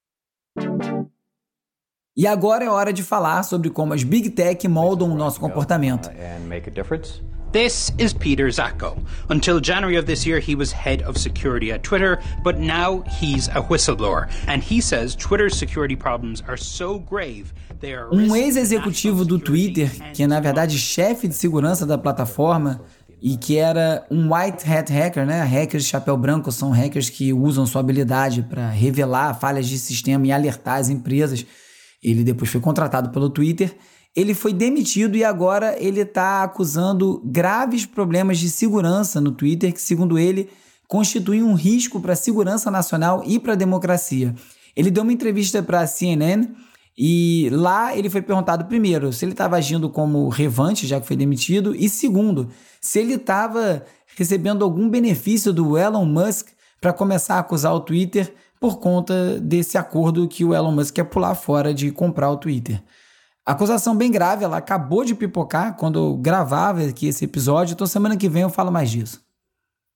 E 2.16 2.28
agora 2.28 2.66
é 2.66 2.70
hora 2.70 2.92
de 2.92 3.04
falar 3.04 3.44
sobre 3.44 3.70
como 3.70 3.94
as 3.94 4.04
Big 4.04 4.32
Tech 4.32 4.68
moldam 4.68 5.10
o 5.10 5.16
nosso 5.16 5.40
comportamento. 5.40 6.10
This 7.52 7.92
is 7.98 8.14
Peter 8.14 8.50
Zacko. 8.50 8.98
Until 9.30 9.60
January 9.60 9.98
of 9.98 10.06
this 10.06 10.26
year, 10.26 10.40
he 10.40 10.56
was 10.56 10.72
head 10.72 11.04
of 11.04 11.20
security 11.20 11.70
at 11.74 11.84
Twitter, 11.84 12.18
but 12.44 12.60
now 12.60 13.04
he's 13.20 13.50
a 13.50 13.62
whistleblower. 13.62 14.30
And 14.48 14.64
he 14.64 14.80
says 14.80 15.16
Twitter's 15.18 15.58
security 15.58 15.98
problems 15.98 16.42
are 16.48 16.56
so 16.56 17.00
grave 17.00 17.54
um 18.12 18.36
ex-executivo 18.36 19.26
do 19.26 19.40
Twitter, 19.40 19.90
que 20.14 20.24
é 20.24 20.28
na 20.28 20.40
verdade 20.40 20.78
chefe 20.78 21.28
de 21.28 21.34
segurança 21.34 21.86
da 21.86 21.98
plataforma, 21.98 22.82
e 23.22 23.38
que 23.38 23.58
era 23.58 24.06
um 24.10 24.34
white 24.34 24.68
hat 24.68 24.92
hacker, 24.92 25.26
né? 25.26 25.44
Hackers 25.44 25.84
de 25.84 25.90
chapéu 25.90 26.18
branco 26.18 26.52
são 26.52 26.72
hackers 26.72 27.10
que 27.10 27.32
usam 27.32 27.68
sua 27.68 27.82
habilidade 27.82 28.42
para 28.42 28.70
revelar 28.70 29.40
falhas 29.40 29.68
de 29.68 29.78
sistema 29.78 30.26
e 30.26 30.32
alertar 30.32 30.80
as 30.80 30.90
empresas. 30.90 31.46
Ele 32.02 32.24
depois 32.24 32.50
foi 32.50 32.60
contratado 32.60 33.12
pelo 33.12 33.30
Twitter. 33.30 33.76
Ele 34.16 34.34
foi 34.34 34.52
demitido 34.52 35.16
e 35.16 35.24
agora 35.24 35.76
ele 35.80 36.02
está 36.02 36.44
acusando 36.44 37.22
graves 37.24 37.86
problemas 37.86 38.40
de 38.40 38.50
segurança 38.50 39.22
no 39.22 39.32
Twitter, 39.32 39.72
que, 39.72 39.82
segundo 39.82 40.18
ele, 40.18 40.50
constituem 40.88 41.44
um 41.44 41.54
risco 41.54 42.02
para 42.02 42.14
a 42.14 42.18
segurança 42.18 42.72
nacional 42.72 43.24
e 43.26 43.40
para 43.40 43.54
a 43.54 43.56
democracia. 43.56 44.34
Ele 44.76 44.90
deu 44.90 45.04
uma 45.04 45.14
entrevista 45.14 45.62
para 45.62 45.82
a 45.82 45.88
CNN 45.88 46.48
e 46.98 47.50
lá 47.52 47.96
ele 47.96 48.10
foi 48.10 48.22
perguntado, 48.22 48.66
primeiro, 48.66 49.14
se 49.14 49.24
ele 49.26 49.32
estava 49.32 49.56
agindo 49.56 49.90
como 49.90 50.28
revante, 50.30 50.86
já 50.86 51.00
que 51.00 51.08
foi 51.08 51.16
demitido, 51.16 51.76
e 51.76 51.88
segundo, 51.90 52.50
se 52.80 53.00
ele 53.00 53.14
estava 53.14 53.84
recebendo 54.16 54.64
algum 54.64 54.90
benefício 54.90 55.54
do 55.54 55.78
Elon 55.78 56.06
Musk 56.06 56.50
para 56.80 56.94
começar 56.94 57.36
a 57.36 57.40
acusar 57.40 57.74
o 57.74 57.80
Twitter 57.80 58.34
por 58.60 58.80
conta 58.80 59.40
desse 59.40 59.78
acordo 59.78 60.28
que 60.28 60.46
o 60.46 60.54
Elon 60.54 60.72
Musk 60.72 60.96
quer 60.96 61.06
pular 61.06 61.34
fora 61.36 61.74
de 61.74 61.92
comprar 61.92 62.30
o 62.30 62.38
Twitter. 62.38 62.82
Acusação 63.46 63.96
bem 63.96 64.12
grave, 64.12 64.44
ela 64.44 64.58
acabou 64.58 65.04
de 65.04 65.16
pipocar 65.16 65.76
quando 65.76 65.98
eu 65.98 66.18
gravava 66.18 66.84
aqui 66.84 67.08
esse 67.08 67.26
episódio, 67.26 67.74
então 67.74 67.88
semana 67.88 68.16
que 68.16 68.30
vem 68.30 68.44
eu 68.44 68.50
falo 68.50 68.72
mais 68.72 68.92
disso. 68.92 69.20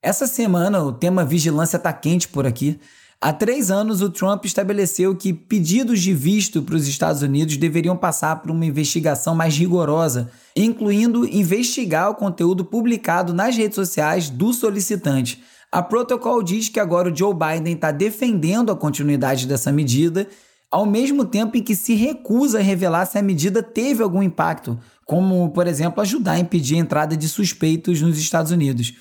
Essa 0.02 0.26
semana 0.26 0.82
o 0.82 0.92
tema 0.92 1.24
vigilância 1.24 1.76
está 1.76 1.92
quente 1.92 2.28
por 2.28 2.46
aqui. 2.46 2.80
Há 3.18 3.32
três 3.32 3.70
anos, 3.70 4.02
o 4.02 4.10
Trump 4.10 4.44
estabeleceu 4.44 5.16
que 5.16 5.32
pedidos 5.32 6.02
de 6.02 6.12
visto 6.12 6.62
para 6.62 6.76
os 6.76 6.86
Estados 6.86 7.22
Unidos 7.22 7.56
deveriam 7.56 7.96
passar 7.96 8.42
por 8.42 8.50
uma 8.50 8.66
investigação 8.66 9.34
mais 9.34 9.56
rigorosa, 9.56 10.30
incluindo 10.54 11.26
investigar 11.26 12.10
o 12.10 12.14
conteúdo 12.14 12.62
publicado 12.64 13.32
nas 13.32 13.56
redes 13.56 13.74
sociais 13.74 14.28
do 14.28 14.52
solicitante. 14.52 15.42
A 15.72 15.82
Protocol 15.82 16.42
diz 16.42 16.68
que 16.68 16.78
agora 16.78 17.10
o 17.10 17.16
Joe 17.16 17.34
Biden 17.34 17.74
está 17.74 17.90
defendendo 17.90 18.70
a 18.70 18.76
continuidade 18.76 19.46
dessa 19.46 19.72
medida, 19.72 20.28
ao 20.70 20.84
mesmo 20.84 21.24
tempo 21.24 21.56
em 21.56 21.62
que 21.62 21.74
se 21.74 21.94
recusa 21.94 22.58
a 22.58 22.62
revelar 22.62 23.06
se 23.06 23.18
a 23.18 23.22
medida 23.22 23.62
teve 23.62 24.02
algum 24.02 24.22
impacto, 24.22 24.78
como, 25.06 25.50
por 25.50 25.66
exemplo, 25.66 26.02
ajudar 26.02 26.32
a 26.32 26.38
impedir 26.38 26.76
a 26.76 26.80
entrada 26.80 27.16
de 27.16 27.28
suspeitos 27.28 28.00
nos 28.02 28.18
Estados 28.18 28.52
Unidos. 28.52 28.92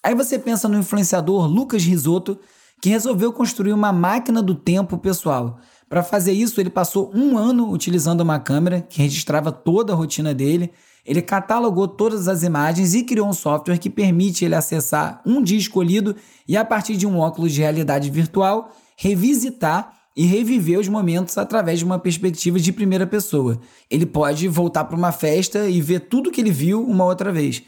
Aí 0.00 0.14
você 0.14 0.38
pensa 0.38 0.68
no 0.68 0.78
influenciador 0.78 1.46
Lucas 1.46 1.82
Risotto 1.82 2.38
que 2.84 2.90
resolveu 2.90 3.32
construir 3.32 3.72
uma 3.72 3.90
máquina 3.94 4.42
do 4.42 4.54
tempo 4.54 4.98
pessoal. 4.98 5.58
Para 5.88 6.02
fazer 6.02 6.32
isso, 6.32 6.60
ele 6.60 6.68
passou 6.68 7.10
um 7.14 7.38
ano 7.38 7.70
utilizando 7.70 8.20
uma 8.20 8.38
câmera 8.38 8.82
que 8.82 9.00
registrava 9.00 9.50
toda 9.50 9.94
a 9.94 9.96
rotina 9.96 10.34
dele. 10.34 10.70
Ele 11.02 11.22
catalogou 11.22 11.88
todas 11.88 12.28
as 12.28 12.42
imagens 12.42 12.92
e 12.92 13.02
criou 13.02 13.26
um 13.26 13.32
software 13.32 13.78
que 13.78 13.88
permite 13.88 14.44
ele 14.44 14.54
acessar 14.54 15.22
um 15.24 15.42
dia 15.42 15.56
escolhido 15.56 16.14
e, 16.46 16.58
a 16.58 16.62
partir 16.62 16.94
de 16.94 17.06
um 17.06 17.18
óculos 17.18 17.52
de 17.52 17.62
realidade 17.62 18.10
virtual, 18.10 18.70
revisitar 18.98 19.94
e 20.14 20.26
reviver 20.26 20.78
os 20.78 20.86
momentos 20.86 21.38
através 21.38 21.78
de 21.78 21.86
uma 21.86 21.98
perspectiva 21.98 22.60
de 22.60 22.70
primeira 22.70 23.06
pessoa. 23.06 23.58
Ele 23.90 24.04
pode 24.04 24.46
voltar 24.46 24.84
para 24.84 24.94
uma 24.94 25.10
festa 25.10 25.70
e 25.70 25.80
ver 25.80 26.00
tudo 26.00 26.30
que 26.30 26.38
ele 26.38 26.52
viu 26.52 26.86
uma 26.86 27.06
outra 27.06 27.32
vez. 27.32 27.62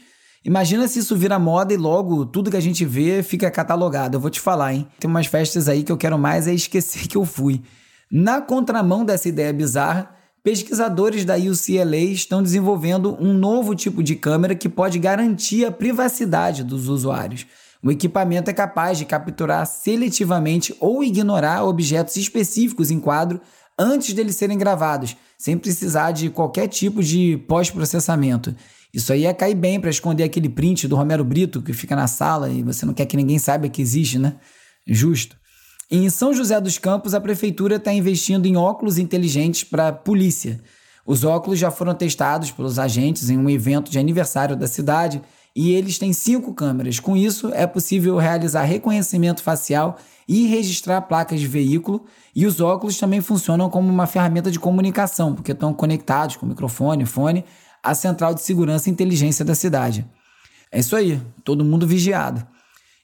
Imagina 0.45 0.87
se 0.87 0.99
isso 0.99 1.15
vira 1.15 1.37
moda 1.37 1.73
e 1.73 1.77
logo 1.77 2.25
tudo 2.25 2.51
que 2.51 2.57
a 2.57 2.61
gente 2.61 2.85
vê 2.85 3.21
fica 3.21 3.51
catalogado. 3.51 4.15
Eu 4.15 4.21
vou 4.21 4.29
te 4.29 4.39
falar, 4.39 4.73
hein? 4.73 4.87
Tem 4.99 5.09
umas 5.09 5.27
festas 5.27 5.67
aí 5.67 5.83
que 5.83 5.91
eu 5.91 5.97
quero 5.97 6.17
mais 6.17 6.47
é 6.47 6.53
esquecer 6.53 7.07
que 7.07 7.17
eu 7.17 7.25
fui. 7.25 7.61
Na 8.09 8.39
contramão 8.39 9.03
dessa 9.03 9.27
ideia 9.27 9.51
bizarra, 9.51 10.15
pesquisadores 10.43 11.25
da 11.25 11.35
UCLA 11.35 11.97
estão 11.97 12.41
desenvolvendo 12.41 13.17
um 13.19 13.33
novo 13.33 13.75
tipo 13.75 14.01
de 14.01 14.15
câmera 14.15 14.55
que 14.55 14.69
pode 14.69 14.97
garantir 14.97 15.65
a 15.65 15.71
privacidade 15.71 16.63
dos 16.63 16.87
usuários. 16.87 17.45
O 17.83 17.91
equipamento 17.91 18.49
é 18.49 18.53
capaz 18.53 18.97
de 18.97 19.05
capturar 19.05 19.65
seletivamente 19.67 20.73
ou 20.79 21.03
ignorar 21.03 21.65
objetos 21.65 22.15
específicos 22.15 22.89
em 22.89 22.99
quadro 22.99 23.41
antes 23.77 24.13
deles 24.13 24.35
serem 24.35 24.57
gravados, 24.57 25.15
sem 25.37 25.57
precisar 25.57 26.11
de 26.11 26.29
qualquer 26.29 26.67
tipo 26.67 27.03
de 27.03 27.37
pós-processamento. 27.47 28.55
Isso 28.97 29.13
aí 29.13 29.21
ia 29.21 29.33
cair 29.33 29.53
bem 29.53 29.79
para 29.79 29.91
esconder 29.91 30.23
aquele 30.23 30.49
print 30.49 30.87
do 30.87 30.95
Romero 30.95 31.23
Brito 31.23 31.61
que 31.61 31.71
fica 31.71 31.95
na 31.95 32.07
sala 32.07 32.49
e 32.49 32.63
você 32.63 32.83
não 32.83 32.95
quer 32.95 33.05
que 33.05 33.15
ninguém 33.15 33.37
saiba 33.37 33.69
que 33.69 33.79
existe, 33.79 34.17
né? 34.17 34.37
Justo. 34.87 35.37
Em 35.91 36.09
São 36.09 36.33
José 36.33 36.59
dos 36.59 36.79
Campos, 36.79 37.13
a 37.13 37.21
prefeitura 37.21 37.75
está 37.75 37.93
investindo 37.93 38.47
em 38.47 38.57
óculos 38.57 38.97
inteligentes 38.97 39.63
para 39.63 39.89
a 39.89 39.93
polícia. 39.93 40.59
Os 41.05 41.23
óculos 41.23 41.59
já 41.59 41.69
foram 41.69 41.93
testados 41.93 42.49
pelos 42.49 42.79
agentes 42.79 43.29
em 43.29 43.37
um 43.37 43.47
evento 43.47 43.91
de 43.91 43.99
aniversário 43.99 44.55
da 44.55 44.65
cidade 44.65 45.21
e 45.55 45.73
eles 45.73 45.99
têm 45.99 46.11
cinco 46.11 46.51
câmeras. 46.55 46.99
Com 46.99 47.15
isso, 47.15 47.51
é 47.53 47.67
possível 47.67 48.17
realizar 48.17 48.63
reconhecimento 48.63 49.43
facial 49.43 49.99
e 50.27 50.47
registrar 50.47 51.01
placas 51.03 51.39
de 51.39 51.47
veículo. 51.47 52.03
E 52.35 52.47
os 52.47 52.59
óculos 52.59 52.97
também 52.97 53.21
funcionam 53.21 53.69
como 53.69 53.89
uma 53.89 54.07
ferramenta 54.07 54.49
de 54.49 54.59
comunicação, 54.59 55.35
porque 55.35 55.51
estão 55.51 55.71
conectados 55.71 56.35
com 56.35 56.47
microfone, 56.47 57.05
fone, 57.05 57.45
a 57.89 57.95
central 57.95 58.33
de 58.33 58.41
segurança 58.41 58.89
e 58.89 58.91
inteligência 58.91 59.45
da 59.45 59.55
cidade. 59.55 60.05
É 60.71 60.79
isso 60.79 60.95
aí, 60.95 61.21
todo 61.43 61.63
mundo 61.63 61.87
vigiado. 61.87 62.45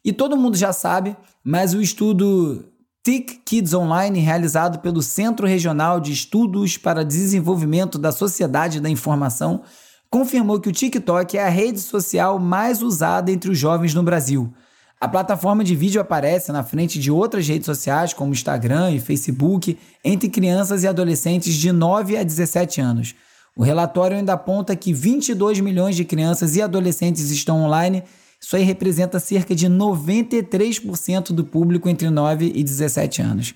E 0.04 0.12
todo 0.12 0.36
mundo 0.36 0.58
já 0.58 0.74
sabe, 0.74 1.16
mas 1.44 1.74
o 1.74 1.82
estudo 1.82 2.66
TIC 3.02 3.42
Kids 3.46 3.74
Online, 3.74 4.20
realizado 4.20 4.80
pelo 4.80 5.02
Centro 5.02 5.48
Regional 5.48 6.00
de 6.02 6.12
Estudos 6.12 6.78
para 6.78 7.06
Desenvolvimento 7.06 7.98
da 7.98 8.12
Sociedade 8.12 8.82
da 8.82 8.90
Informação, 8.90 9.62
confirmou 10.10 10.60
que 10.60 10.70
o 10.70 10.74
TikTok 10.74 11.38
é 11.38 11.46
a 11.46 11.50
rede 11.50 11.80
social 11.80 12.38
mais 12.38 12.82
usada 12.82 13.32
entre 13.32 13.50
os 13.50 13.58
jovens 13.58 13.94
no 13.94 14.04
Brasil. 14.04 14.54
A 15.00 15.08
plataforma 15.08 15.64
de 15.64 15.76
vídeo 15.76 16.00
aparece 16.00 16.52
na 16.52 16.64
frente 16.64 17.00
de 17.00 17.10
outras 17.10 17.48
redes 17.48 17.66
sociais, 17.66 18.14
como 18.14 18.34
Instagram 18.34 18.92
e 18.92 19.00
Facebook, 19.00 19.78
entre 20.04 20.30
crianças 20.30 20.84
e 20.84 20.88
adolescentes 20.88 21.56
de 21.56 21.72
9 21.72 22.18
a 22.18 22.24
17 22.24 22.80
anos. 22.80 23.16
O 23.56 23.64
relatório 23.64 24.18
ainda 24.18 24.34
aponta 24.34 24.76
que 24.76 24.94
22 24.94 25.60
milhões 25.60 25.96
de 25.96 26.04
crianças 26.04 26.56
e 26.56 26.62
adolescentes 26.62 27.30
estão 27.30 27.64
online. 27.64 28.04
Isso 28.42 28.56
aí 28.56 28.64
representa 28.64 29.20
cerca 29.20 29.54
de 29.54 29.68
93% 29.68 31.32
do 31.32 31.44
público 31.44 31.88
entre 31.88 32.10
9 32.10 32.52
e 32.54 32.64
17 32.64 33.22
anos. 33.22 33.54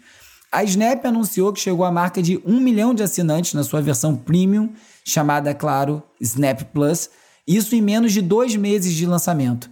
A 0.51 0.63
Snap 0.63 1.05
anunciou 1.05 1.51
que 1.51 1.59
chegou 1.59 1.83
à 1.83 1.91
marca 1.91 2.21
de 2.21 2.41
1 2.45 2.59
milhão 2.59 2.93
de 2.93 3.03
assinantes 3.03 3.53
na 3.53 3.63
sua 3.63 3.81
versão 3.81 4.15
premium, 4.15 4.71
chamada, 5.03 5.53
claro, 5.53 6.01
Snap 6.21 6.61
Plus, 6.73 7.09
isso 7.45 7.75
em 7.75 7.81
menos 7.81 8.13
de 8.13 8.21
dois 8.21 8.55
meses 8.55 8.93
de 8.93 9.05
lançamento. 9.05 9.69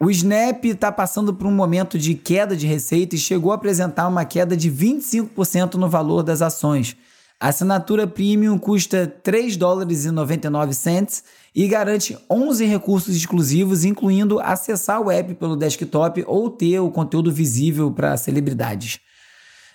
O 0.00 0.10
Snap 0.10 0.64
está 0.64 0.90
passando 0.90 1.34
por 1.34 1.46
um 1.46 1.52
momento 1.52 1.98
de 1.98 2.14
queda 2.14 2.56
de 2.56 2.66
receita 2.66 3.16
e 3.16 3.18
chegou 3.18 3.52
a 3.52 3.56
apresentar 3.56 4.08
uma 4.08 4.24
queda 4.24 4.56
de 4.56 4.70
25% 4.70 5.74
no 5.74 5.88
valor 5.88 6.22
das 6.22 6.40
ações. 6.40 6.96
A 7.40 7.48
assinatura 7.48 8.04
premium 8.04 8.58
custa 8.58 9.06
3 9.06 9.56
dólares 9.56 10.04
e 10.04 10.10
99 10.10 10.74
cents 10.74 11.22
e 11.54 11.68
garante 11.68 12.18
11 12.28 12.64
recursos 12.64 13.14
exclusivos, 13.14 13.84
incluindo 13.84 14.40
acessar 14.40 15.00
o 15.00 15.08
app 15.08 15.32
pelo 15.34 15.54
desktop 15.54 16.24
ou 16.26 16.50
ter 16.50 16.80
o 16.80 16.90
conteúdo 16.90 17.30
visível 17.30 17.92
para 17.92 18.16
celebridades. 18.16 18.98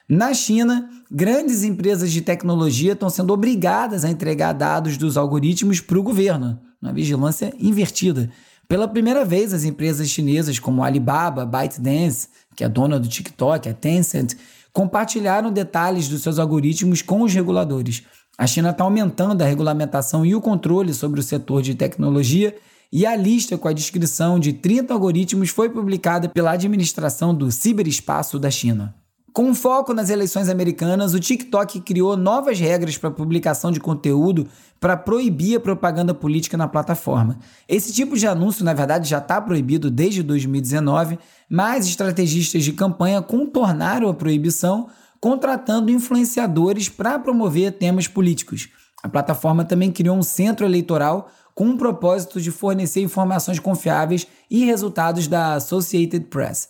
Na 0.10 0.34
China, 0.34 0.90
grandes 1.10 1.64
empresas 1.64 2.12
de 2.12 2.20
tecnologia 2.20 2.92
estão 2.92 3.10
sendo 3.10 3.32
obrigadas 3.32 4.04
a 4.04 4.10
entregar 4.10 4.52
dados 4.52 4.98
dos 4.98 5.16
algoritmos 5.16 5.80
para 5.80 5.98
o 5.98 6.04
governo, 6.04 6.60
uma 6.82 6.92
vigilância 6.92 7.54
invertida. 7.58 8.30
Pela 8.68 8.90
primeira 8.90 9.24
vez, 9.24 9.54
as 9.54 9.64
empresas 9.64 10.10
chinesas 10.10 10.60
como 10.60 10.84
Alibaba, 10.84 11.46
ByteDance, 11.46 12.28
que 12.58 12.66
é 12.66 12.68
dona 12.68 13.00
do 13.00 13.08
TikTok, 13.08 13.70
a 13.70 13.74
Tencent, 13.74 14.36
compartilharam 14.74 15.52
detalhes 15.52 16.10
dos 16.10 16.24
seus 16.24 16.40
algoritmos 16.40 17.02
com 17.02 17.22
os 17.22 17.34
reguladores. 17.34 18.04
A 18.38 18.48
China 18.48 18.72
está 18.72 18.84
aumentando 18.84 19.44
a 19.44 19.46
regulamentação 19.46 20.26
e 20.26 20.34
o 20.34 20.42
controle 20.42 20.94
sobre 20.94 21.20
o 21.20 21.24
setor 21.24 21.62
de 21.62 21.76
tecnologia 21.76 22.56
e 22.92 23.06
a 23.06 23.16
lista 23.16 23.58
com 23.58 23.68
a 23.68 23.74
descrição 23.74 24.40
de 24.40 24.54
30 24.54 24.94
algoritmos 24.94 25.50
foi 25.50 25.70
publicada 25.70 26.28
pela 26.28 26.52
administração 26.52 27.34
do 27.34 27.52
ciberespaço 27.52 28.40
da 28.40 28.50
China. 28.50 28.96
Com 29.34 29.56
foco 29.56 29.96
nas 29.96 30.12
eleições 30.12 30.48
americanas, 30.48 31.16
o 31.16 31.20
TikTok 31.20 31.82
criou 31.82 32.16
novas 32.16 32.60
regras 32.60 33.00
para 33.00 33.10
publicação 33.10 33.72
de 33.72 33.80
conteúdo 33.80 34.48
para 34.80 34.96
proibir 34.96 35.58
a 35.58 35.60
propaganda 35.60 36.14
política 36.14 36.56
na 36.56 36.68
plataforma. 36.68 37.40
Esse 37.68 37.92
tipo 37.92 38.16
de 38.16 38.28
anúncio, 38.28 38.64
na 38.64 38.76
verdade, 38.76 39.10
já 39.10 39.18
está 39.18 39.42
proibido 39.42 39.90
desde 39.90 40.22
2019, 40.22 41.18
mas 41.50 41.88
estrategistas 41.88 42.64
de 42.64 42.74
campanha 42.74 43.24
contornaram 43.24 44.08
a 44.08 44.14
proibição 44.14 44.88
contratando 45.20 45.90
influenciadores 45.90 46.88
para 46.88 47.18
promover 47.18 47.72
temas 47.72 48.08
políticos. 48.08 48.70
A 49.02 49.10
plataforma 49.10 49.66
também 49.66 49.92
criou 49.92 50.16
um 50.16 50.22
centro 50.22 50.64
eleitoral 50.64 51.32
com 51.56 51.72
o 51.72 51.78
propósito 51.78 52.40
de 52.40 52.52
fornecer 52.52 53.02
informações 53.02 53.60
confiáveis 53.60 54.28
e 54.48 54.64
resultados 54.64 55.28
da 55.28 55.56
Associated 55.56 56.28
Press. 56.28 56.70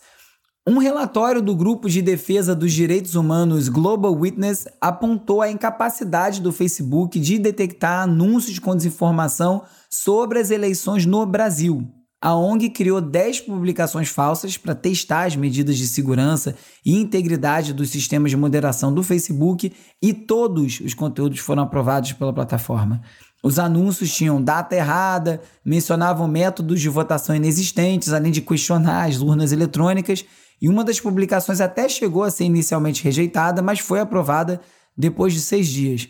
Um 0.66 0.78
relatório 0.78 1.42
do 1.42 1.54
Grupo 1.54 1.90
de 1.90 2.02
Defesa 2.02 2.56
dos 2.56 2.72
Direitos 2.72 3.16
Humanos 3.16 3.68
Global 3.68 4.18
Witness 4.18 4.66
apontou 4.80 5.42
a 5.42 5.52
incapacidade 5.52 6.40
do 6.40 6.54
Facebook 6.54 7.20
de 7.20 7.38
detectar 7.38 8.04
anúncios 8.04 8.60
com 8.60 8.74
desinformação 8.74 9.64
sobre 9.90 10.40
as 10.40 10.52
eleições 10.52 11.06
no 11.06 11.26
Brasil. 11.26 11.86
A 12.22 12.34
ONG 12.34 12.70
criou 12.70 13.02
10 13.02 13.42
publicações 13.42 14.08
falsas 14.08 14.56
para 14.56 14.74
testar 14.74 15.26
as 15.26 15.36
medidas 15.36 15.78
de 15.78 15.86
segurança 15.86 16.56
e 16.86 16.96
integridade 16.96 17.74
dos 17.74 17.90
sistemas 17.90 18.32
de 18.32 18.38
moderação 18.38 18.94
do 18.94 19.04
Facebook 19.04 19.74
e 20.02 20.14
todos 20.14 20.80
os 20.80 20.94
conteúdos 20.94 21.40
foram 21.40 21.64
aprovados 21.64 22.14
pela 22.14 22.32
plataforma. 22.32 23.02
Os 23.44 23.60
anúncios 23.60 24.16
tinham 24.16 24.42
data 24.42 24.74
errada, 24.74 25.42
mencionavam 25.66 26.26
métodos 26.26 26.80
de 26.80 26.88
votação 26.88 27.36
inexistentes, 27.36 28.14
além 28.14 28.32
de 28.32 28.40
questionar 28.40 29.10
as 29.10 29.20
urnas 29.20 29.52
eletrônicas 29.52 30.24
e 30.62 30.70
uma 30.70 30.84
das 30.84 31.00
publicações 31.00 31.60
até 31.60 31.88
chegou 31.90 32.24
a 32.24 32.32
ser 32.32 32.46
inicialmente 32.46 33.04
rejeitada, 33.04 33.62
mas 33.62 33.80
foi 33.80 34.00
aprovada 34.00 34.62
depois 34.98 35.34
de 35.34 35.42
seis 35.42 35.68
dias. 35.68 36.08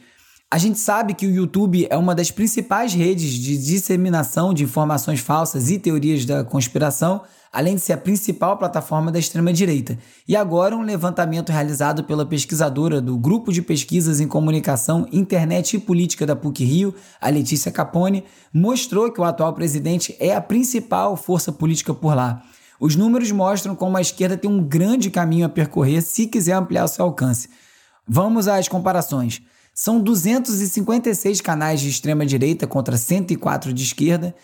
A 0.54 0.60
gente 0.60 0.78
sabe 0.78 1.16
que 1.16 1.26
o 1.26 1.32
YouTube 1.32 1.88
é 1.90 1.98
uma 1.98 2.14
das 2.14 2.30
principais 2.30 2.94
redes 2.94 3.32
de 3.32 3.58
disseminação 3.58 4.54
de 4.54 4.64
informações 4.64 5.20
falsas 5.20 5.72
e 5.72 5.80
teorias 5.80 6.26
da 6.26 6.44
conspiração, 6.44 7.24
além 7.52 7.74
de 7.74 7.82
ser 7.82 7.94
a 7.94 7.98
principal 7.98 8.56
plataforma 8.56 9.12
da 9.12 9.18
extrema-direita. 9.18 9.98
E 10.28 10.36
agora, 10.36 10.78
um 10.78 10.84
levantamento 10.84 11.52
realizado 11.52 12.04
pela 12.04 12.24
pesquisadora 12.24 13.02
do 13.02 13.18
Grupo 13.18 13.52
de 13.52 13.64
Pesquisas 13.64 14.20
em 14.20 14.28
Comunicação, 14.28 15.08
Internet 15.12 15.76
e 15.76 15.80
Política 15.80 16.24
da 16.24 16.36
PUC-Rio, 16.36 16.94
a 17.20 17.30
Letícia 17.30 17.72
Capone, 17.72 18.24
mostrou 18.54 19.12
que 19.12 19.20
o 19.20 19.24
atual 19.24 19.54
presidente 19.54 20.16
é 20.20 20.36
a 20.36 20.42
principal 20.42 21.18
força 21.18 21.52
política 21.52 21.96
por 21.96 22.16
lá. 22.16 22.44
Os 22.84 22.98
números 22.98 23.32
mostram 23.32 23.78
como 23.78 23.96
a 23.96 24.02
esquerda 24.02 24.36
tem 24.36 24.52
um 24.52 24.62
grande 24.62 25.10
caminho 25.10 25.46
a 25.46 25.50
percorrer 25.50 26.02
se 26.02 26.28
quiser 26.28 26.52
ampliar 26.52 26.86
seu 26.90 27.06
alcance. 27.06 27.48
Vamos 28.06 28.46
às 28.46 28.68
comparações. 28.68 29.42
São 29.74 30.02
256 30.02 31.40
canais 31.40 31.80
de 31.80 31.88
extrema 31.88 32.26
direita 32.26 32.68
contra 32.68 32.98
104 32.98 33.72
de 33.72 33.84
esquerda, 33.84 34.36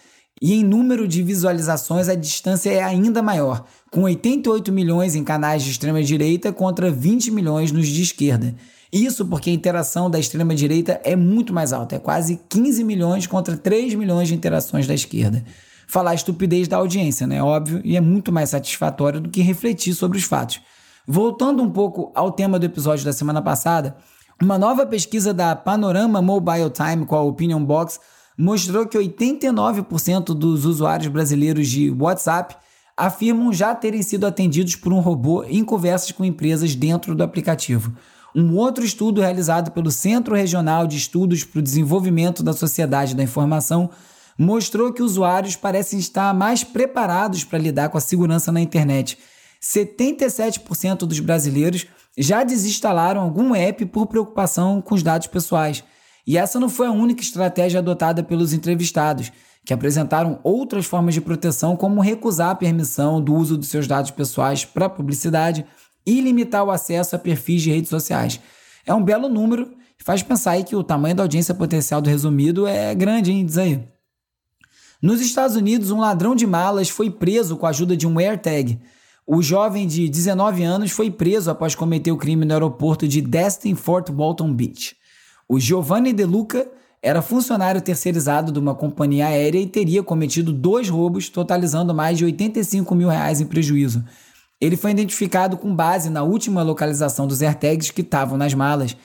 e 0.42 0.54
em 0.54 0.64
número 0.64 1.06
de 1.06 1.22
visualizações 1.22 2.08
a 2.08 2.16
distância 2.16 2.70
é 2.70 2.82
ainda 2.82 3.22
maior, 3.22 3.66
com 3.92 4.04
88 4.04 4.72
milhões 4.72 5.16
em 5.16 5.24
canais 5.26 5.62
de 5.62 5.72
extrema 5.72 6.02
direita 6.02 6.54
contra 6.54 6.90
20 6.90 7.32
milhões 7.32 7.74
nos 7.74 7.90
de 7.90 8.02
esquerda. 8.02 8.56
Isso 8.90 9.26
porque 9.26 9.50
a 9.50 9.54
interação 9.54 10.10
da 10.10 10.18
extrema 10.18 10.56
direita 10.56 11.02
é 11.04 11.14
muito 11.14 11.54
mais 11.54 11.74
alta, 11.74 11.98
é 11.98 12.00
quase 12.00 12.40
15 12.48 12.86
milhões 12.86 13.28
contra 13.28 13.58
3 13.58 13.96
milhões 13.96 14.30
de 14.30 14.34
interações 14.34 14.88
da 14.88 14.94
esquerda 14.94 15.44
falar 15.90 16.12
a 16.12 16.14
estupidez 16.14 16.68
da 16.68 16.78
audiência, 16.78 17.26
né? 17.26 17.42
Óbvio, 17.42 17.82
e 17.84 17.98
é 17.98 18.02
muito 18.02 18.32
mais 18.32 18.52
satisfatório 18.52 19.20
do 19.20 19.28
que 19.28 19.42
refletir 19.42 19.96
sobre 19.96 20.20
os 20.20 20.24
fatos. 20.24 20.62
Voltando 21.08 21.64
um 21.64 21.70
pouco 21.72 22.12
ao 22.14 22.32
tema 22.32 22.60
do 22.60 22.66
episódio 22.68 23.04
da 23.04 23.12
semana 23.12 23.42
passada, 23.42 23.98
uma 24.40 24.56
nova 24.56 24.86
pesquisa 24.86 25.34
da 25.34 25.56
Panorama 25.56 26.22
Mobile 26.22 26.70
Time 26.70 27.08
com 27.08 27.16
a 27.16 27.24
Opinion 27.24 27.66
Box 27.66 28.00
mostrou 28.38 28.86
que 28.86 29.00
89% 29.00 30.26
dos 30.36 30.64
usuários 30.64 31.08
brasileiros 31.08 31.68
de 31.68 31.90
WhatsApp 31.90 32.56
afirmam 32.96 33.52
já 33.52 33.74
terem 33.74 34.04
sido 34.04 34.28
atendidos 34.28 34.76
por 34.76 34.94
um 34.94 35.00
robô 35.00 35.44
em 35.44 35.66
conversas 35.66 36.12
com 36.12 36.24
empresas 36.24 36.76
dentro 36.76 37.16
do 37.16 37.24
aplicativo. 37.24 37.92
Um 38.36 38.56
outro 38.58 38.86
estudo 38.86 39.22
realizado 39.22 39.72
pelo 39.72 39.90
Centro 39.90 40.36
Regional 40.36 40.86
de 40.86 40.98
Estudos 40.98 41.44
para 41.44 41.58
o 41.58 41.64
Desenvolvimento 41.64 42.44
da 42.44 42.54
Sociedade 42.54 43.16
da 43.16 43.24
Informação 43.24 43.90
mostrou 44.40 44.94
que 44.94 45.04
usuários 45.04 45.58
parecem 45.58 46.00
estar 46.00 46.34
mais 46.34 46.64
preparados 46.64 47.44
para 47.44 47.60
lidar 47.60 47.90
com 47.90 47.98
a 47.98 48.02
segurança 48.02 48.54
na 48.54 48.62
internet. 48.62 49.18
77% 49.62 51.00
dos 51.00 51.20
brasileiros 51.20 51.86
já 52.18 52.46
desinstalaram 52.46 53.20
algum 53.20 53.54
app 53.54 53.86
por 53.88 54.08
preocupação 54.08 54.82
com 54.82 54.96
os 54.96 55.04
dados 55.04 55.28
pessoais. 55.28 55.84
E 56.26 56.38
essa 56.38 56.58
não 56.58 56.70
foi 56.70 56.88
a 56.88 56.92
única 56.92 57.22
estratégia 57.22 57.80
adotada 57.80 58.24
pelos 58.24 58.54
entrevistados, 58.54 59.30
que 59.66 59.74
apresentaram 59.74 60.40
outras 60.42 60.86
formas 60.86 61.14
de 61.14 61.20
proteção, 61.20 61.76
como 61.76 62.00
recusar 62.00 62.52
a 62.52 62.56
permissão 62.56 63.22
do 63.22 63.36
uso 63.36 63.58
dos 63.58 63.68
seus 63.68 63.88
dados 63.88 64.10
pessoais 64.10 64.64
para 64.64 64.88
publicidade 64.88 65.66
e 66.06 66.22
limitar 66.22 66.64
o 66.64 66.72
acesso 66.72 67.14
a 67.14 67.20
perfis 67.20 67.62
de 67.62 67.72
redes 67.72 67.90
sociais. 67.90 68.40
É 68.86 68.94
um 68.94 69.04
belo 69.04 69.28
número 69.28 69.70
e 70.00 70.04
faz 70.04 70.24
pensar 70.24 70.52
aí 70.52 70.64
que 70.64 70.78
o 70.78 70.84
tamanho 70.84 71.16
da 71.16 71.24
audiência 71.24 71.54
potencial 71.54 72.02
do 72.02 72.10
resumido 72.10 72.66
é 72.66 72.96
grande, 72.96 73.34
hein? 73.34 73.46
Diz 73.46 73.58
aí. 73.58 73.99
Nos 75.02 75.22
Estados 75.22 75.56
Unidos, 75.56 75.92
um 75.92 76.00
ladrão 76.02 76.36
de 76.36 76.46
malas 76.46 76.90
foi 76.90 77.10
preso 77.10 77.56
com 77.56 77.66
a 77.66 77.70
ajuda 77.70 77.96
de 77.96 78.06
um 78.06 78.20
AirTag. 78.20 78.78
O 79.26 79.42
jovem 79.42 79.88
de 79.88 80.10
19 80.10 80.62
anos 80.64 80.92
foi 80.92 81.10
preso 81.10 81.50
após 81.50 81.74
cometer 81.74 82.12
o 82.12 82.18
crime 82.18 82.44
no 82.44 82.52
aeroporto 82.52 83.08
de 83.08 83.22
Destin 83.22 83.76
Fort 83.76 84.10
Walton 84.10 84.54
Beach. 84.54 84.98
O 85.48 85.58
Giovanni 85.58 86.12
De 86.12 86.26
Luca 86.26 86.70
era 87.02 87.22
funcionário 87.22 87.80
terceirizado 87.80 88.52
de 88.52 88.60
uma 88.60 88.76
companhia 88.76 89.28
aérea 89.28 89.62
e 89.62 89.68
teria 89.68 90.04
cometido 90.04 90.52
dois 90.52 90.90
roubos, 90.90 91.30
totalizando 91.30 91.96
mais 91.96 92.18
de 92.18 92.26
85 92.26 92.94
mil 92.94 93.08
reais 93.08 93.40
em 93.40 93.46
prejuízo. 93.46 94.04
Ele 94.60 94.76
foi 94.76 94.92
identificado 94.92 95.56
com 95.56 95.74
base 95.74 96.10
na 96.10 96.24
última 96.24 96.62
localização 96.62 97.26
dos 97.26 97.42
AirTags 97.42 97.92
que 97.92 98.02
estavam 98.02 98.38
nas 98.38 98.54
malas 98.54 98.98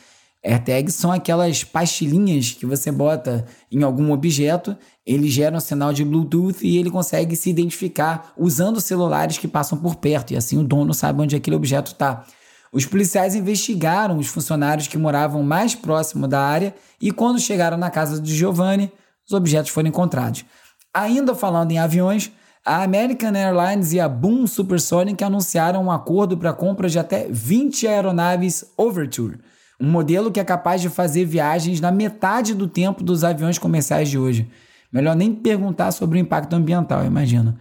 AirTags 0.44 0.94
são 0.94 1.10
aquelas 1.10 1.64
pastilhinhas 1.64 2.52
que 2.52 2.66
você 2.66 2.92
bota 2.92 3.46
em 3.72 3.82
algum 3.82 4.12
objeto, 4.12 4.76
ele 5.06 5.28
gera 5.28 5.56
um 5.56 5.60
sinal 5.60 5.92
de 5.92 6.04
Bluetooth 6.04 6.58
e 6.62 6.76
ele 6.76 6.90
consegue 6.90 7.34
se 7.34 7.48
identificar 7.48 8.32
usando 8.36 8.80
celulares 8.80 9.38
que 9.38 9.48
passam 9.48 9.78
por 9.78 9.96
perto, 9.96 10.32
e 10.32 10.36
assim 10.36 10.58
o 10.58 10.62
dono 10.62 10.92
sabe 10.92 11.22
onde 11.22 11.34
aquele 11.34 11.56
objeto 11.56 11.92
está. 11.92 12.26
Os 12.70 12.84
policiais 12.84 13.34
investigaram 13.34 14.18
os 14.18 14.26
funcionários 14.26 14.86
que 14.86 14.98
moravam 14.98 15.42
mais 15.42 15.74
próximo 15.74 16.28
da 16.28 16.40
área 16.40 16.74
e, 17.00 17.10
quando 17.10 17.38
chegaram 17.38 17.78
na 17.78 17.88
casa 17.88 18.20
de 18.20 18.34
Giovanni, 18.34 18.92
os 19.26 19.32
objetos 19.32 19.70
foram 19.70 19.88
encontrados. 19.88 20.44
Ainda 20.92 21.34
falando 21.34 21.70
em 21.70 21.78
aviões, 21.78 22.30
A 22.66 22.82
American 22.82 23.34
Airlines 23.34 23.92
e 23.92 24.00
a 24.00 24.08
Boom 24.08 24.46
Supersonic 24.46 25.22
anunciaram 25.22 25.84
um 25.84 25.92
acordo 25.92 26.34
para 26.34 26.48
a 26.48 26.54
compra 26.54 26.88
de 26.88 26.98
até 26.98 27.28
20 27.30 27.86
aeronaves 27.86 28.64
Overture, 28.74 29.38
um 29.80 29.88
modelo 29.88 30.30
que 30.30 30.40
é 30.40 30.44
capaz 30.44 30.80
de 30.80 30.88
fazer 30.88 31.24
viagens 31.24 31.80
na 31.80 31.90
metade 31.90 32.54
do 32.54 32.68
tempo 32.68 33.02
dos 33.02 33.24
aviões 33.24 33.58
comerciais 33.58 34.08
de 34.08 34.18
hoje. 34.18 34.48
Melhor 34.92 35.16
nem 35.16 35.34
perguntar 35.34 35.90
sobre 35.90 36.18
o 36.18 36.20
impacto 36.20 36.52
ambiental, 36.54 37.04
imagino. 37.04 37.56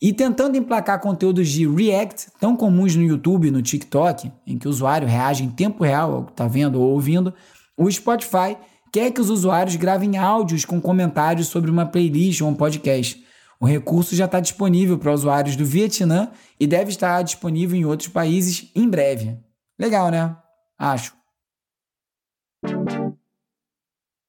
E 0.00 0.12
tentando 0.12 0.56
emplacar 0.56 1.00
conteúdos 1.00 1.48
de 1.48 1.66
React, 1.66 2.28
tão 2.38 2.54
comuns 2.54 2.94
no 2.94 3.02
YouTube 3.02 3.48
e 3.48 3.50
no 3.50 3.62
TikTok, 3.62 4.30
em 4.46 4.58
que 4.58 4.68
o 4.68 4.70
usuário 4.70 5.08
reage 5.08 5.42
em 5.42 5.50
tempo 5.50 5.82
real 5.82 6.14
ao 6.14 6.24
que 6.24 6.32
está 6.32 6.46
vendo 6.46 6.80
ou 6.80 6.90
ouvindo, 6.90 7.32
o 7.76 7.90
Spotify 7.90 8.56
quer 8.92 9.10
que 9.10 9.20
os 9.20 9.30
usuários 9.30 9.74
gravem 9.76 10.16
áudios 10.16 10.64
com 10.64 10.80
comentários 10.80 11.48
sobre 11.48 11.70
uma 11.70 11.86
playlist 11.86 12.42
ou 12.42 12.48
um 12.48 12.54
podcast. 12.54 13.24
O 13.58 13.66
recurso 13.66 14.14
já 14.14 14.26
está 14.26 14.38
disponível 14.38 14.98
para 14.98 15.12
usuários 15.12 15.56
do 15.56 15.64
Vietnã 15.64 16.30
e 16.60 16.66
deve 16.66 16.90
estar 16.90 17.22
disponível 17.22 17.76
em 17.78 17.86
outros 17.86 18.08
países 18.08 18.70
em 18.74 18.88
breve. 18.88 19.38
Legal, 19.78 20.10
né? 20.10 20.36
Acho. 20.78 21.15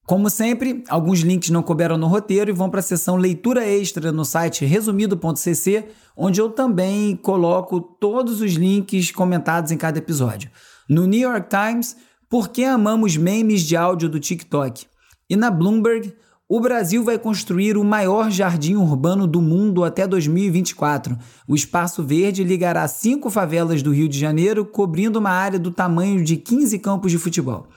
Como 0.08 0.30
sempre, 0.30 0.82
alguns 0.88 1.20
links 1.20 1.50
não 1.50 1.62
couberam 1.62 1.98
no 1.98 2.06
roteiro 2.06 2.50
e 2.50 2.54
vão 2.54 2.70
para 2.70 2.80
a 2.80 2.82
seção 2.82 3.16
leitura 3.16 3.66
extra 3.66 4.10
no 4.10 4.24
site 4.24 4.64
resumido.cc, 4.64 5.84
onde 6.16 6.40
eu 6.40 6.48
também 6.48 7.14
coloco 7.14 7.78
todos 7.78 8.40
os 8.40 8.54
links 8.54 9.10
comentados 9.10 9.70
em 9.70 9.76
cada 9.76 9.98
episódio. 9.98 10.50
No 10.88 11.04
New 11.04 11.20
York 11.20 11.48
Times, 11.50 11.94
por 12.26 12.48
que 12.48 12.64
amamos 12.64 13.18
memes 13.18 13.60
de 13.60 13.76
áudio 13.76 14.08
do 14.08 14.18
TikTok? 14.18 14.86
E 15.28 15.36
na 15.36 15.50
Bloomberg, 15.50 16.14
o 16.48 16.58
Brasil 16.58 17.04
vai 17.04 17.18
construir 17.18 17.76
o 17.76 17.84
maior 17.84 18.30
jardim 18.30 18.76
urbano 18.76 19.26
do 19.26 19.42
mundo 19.42 19.84
até 19.84 20.06
2024. 20.06 21.18
O 21.46 21.54
espaço 21.54 22.02
verde 22.02 22.42
ligará 22.42 22.88
cinco 22.88 23.28
favelas 23.28 23.82
do 23.82 23.92
Rio 23.92 24.08
de 24.08 24.18
Janeiro, 24.18 24.64
cobrindo 24.64 25.18
uma 25.18 25.28
área 25.28 25.58
do 25.58 25.70
tamanho 25.70 26.24
de 26.24 26.38
15 26.38 26.78
campos 26.78 27.12
de 27.12 27.18
futebol. 27.18 27.68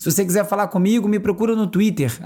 Se 0.00 0.10
você 0.10 0.24
quiser 0.24 0.44
falar 0.46 0.66
comigo, 0.68 1.06
me 1.06 1.20
procura 1.20 1.54
no 1.54 1.66
Twitter, 1.66 2.18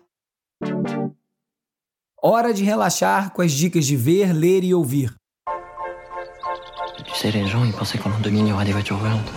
Hora 2.21 2.53
de 2.53 2.61
relaxar 2.61 3.31
com 3.31 3.41
as 3.41 3.53
dicas 3.53 3.85
de 3.85 3.95
ver, 3.95 4.33
ler 4.33 4.65
e 4.65 4.73
ouvir. 4.73 5.20
Tu 7.13 7.19
sais, 7.19 7.31
les 7.31 7.45
gens, 7.47 7.65
ils 7.65 7.73
pensaient 7.73 7.97
qu'en 7.97 8.09
l'an 8.09 8.19
2000, 8.23 8.47
il 8.47 8.61
y 8.61 8.65
des 8.65 8.71
voitures 8.71 8.97
volantes. 8.97 9.31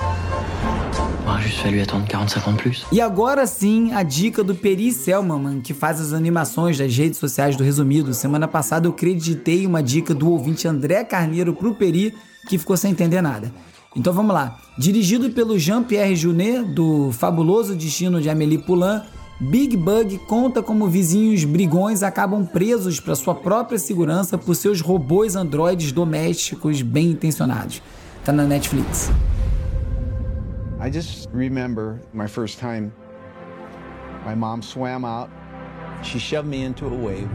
Aura 1.26 1.40
juste 1.40 1.58
fallu 1.58 1.80
attendre 1.80 2.06
40-50 2.06 2.48
ans 2.48 2.54
plus. 2.54 2.86
E 2.92 3.00
agora 3.00 3.46
sim, 3.46 3.92
a 3.92 4.02
dica 4.02 4.44
do 4.44 4.54
Peri 4.54 4.92
Selman, 4.92 5.60
que 5.60 5.72
faz 5.72 6.00
as 6.00 6.12
animações 6.12 6.76
das 6.78 6.94
redes 6.94 7.18
sociais 7.18 7.56
do 7.56 7.64
Resumido. 7.64 8.12
Semana 8.12 8.46
passada 8.46 8.86
eu 8.86 8.92
acreditei 8.92 9.66
uma 9.66 9.82
dica 9.82 10.14
do 10.14 10.30
ouvinte 10.30 10.68
André 10.68 11.02
Carneiro 11.02 11.54
pro 11.54 11.74
Peri, 11.74 12.14
que 12.48 12.58
ficou 12.58 12.76
sem 12.76 12.90
entender 12.90 13.22
nada. 13.22 13.50
Então 13.96 14.12
vamos 14.12 14.34
lá. 14.34 14.58
Dirigido 14.76 15.30
pelo 15.30 15.58
Jean-Pierre 15.58 16.14
Junet, 16.14 16.62
do 16.62 17.10
Fabuloso 17.12 17.74
Destino 17.74 18.20
de 18.20 18.28
Amélie 18.28 18.58
Poulain, 18.58 19.02
Big 19.40 19.76
Bug 19.76 20.18
conta 20.18 20.62
como 20.62 20.88
vizinhos 20.88 21.44
brigões 21.44 22.04
acabam 22.04 22.46
presos 22.46 23.00
para 23.00 23.16
sua 23.16 23.34
própria 23.34 23.78
segurança 23.78 24.38
por 24.38 24.54
seus 24.54 24.80
robôs 24.80 25.34
androides 25.34 25.90
domésticos 25.90 26.82
bem 26.82 27.10
intencionados. 27.10 27.82
Tá 28.24 28.32
na 28.32 28.44
Netflix. 28.44 29.10
I 30.80 30.90
just 30.90 31.28
remember 31.32 32.00
my 32.12 32.28
first 32.28 32.60
time. 32.60 32.92
My 34.24 34.36
mom 34.36 34.62
swam 34.62 35.04
out. 35.04 35.30
She 36.02 36.20
shoved 36.20 36.48
me 36.48 36.64
into 36.64 36.86
a 36.86 36.90
wave. 36.90 37.28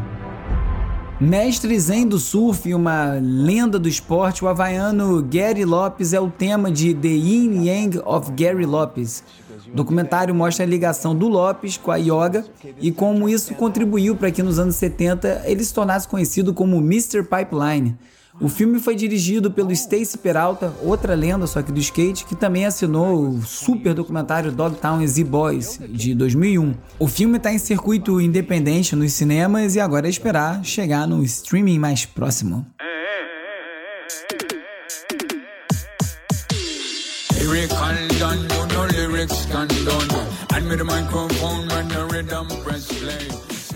Mestre 1.19 1.77
zen 1.77 2.07
do 2.07 2.17
surf 2.17 2.69
e 2.69 2.73
uma 2.73 3.19
lenda 3.21 3.77
do 3.77 3.89
esporte, 3.89 4.45
o 4.45 4.47
havaiano 4.47 5.21
Gary 5.21 5.65
Lopes 5.65 6.13
é 6.13 6.19
o 6.19 6.29
tema 6.29 6.71
de 6.71 6.93
The 6.93 7.09
Yin 7.09 7.65
Yang 7.65 8.01
of 8.05 8.31
Gary 8.31 8.65
Lopes. 8.65 9.21
O 9.67 9.76
documentário 9.76 10.34
mostra 10.34 10.65
a 10.65 10.67
ligação 10.67 11.15
do 11.15 11.28
Lopes 11.28 11.78
com 11.78 11.91
a 11.91 11.98
yoga 11.98 12.45
e 12.80 12.91
como 12.91 13.28
isso 13.28 13.54
contribuiu 13.56 14.15
para 14.15 14.32
que 14.32 14.43
nos 14.43 14.60
anos 14.60 14.76
70 14.76 15.43
ele 15.45 15.63
se 15.63 15.74
tornasse 15.74 16.08
conhecido 16.08 16.54
como 16.54 16.78
Mr. 16.78 17.24
Pipeline. 17.24 17.98
O 18.41 18.48
filme 18.48 18.80
foi 18.80 18.95
dirigido 18.95 19.52
pelo 19.52 19.72
Stacy 19.72 20.17
Peralta, 20.17 20.74
outra 20.82 21.13
lenda 21.13 21.45
só 21.45 21.62
que 21.62 21.74
do 21.74 21.80
skate, 21.80 22.24
que 22.24 22.36
também 22.36 22.65
assinou 22.65 23.32
o 23.32 23.41
super 23.41 23.93
documentário 23.93 24.50
Dogtown 24.50 25.06
Z 25.06 25.24
Boys, 25.26 25.78
de 25.89 26.15
2001. 26.15 26.74
O 26.98 27.08
filme 27.08 27.36
está 27.36 27.52
em 27.52 27.58
circuito 27.58 28.22
independente 28.22 28.95
nos 28.95 29.12
cinemas 29.12 29.76
e 29.76 29.80
agora 29.82 30.08
é 30.08 30.10
esperar 30.10 30.63
chegar 30.63 31.06
no 31.06 31.22
streaming 31.24 31.80
mais 31.80 32.06
próximo. 32.06 32.65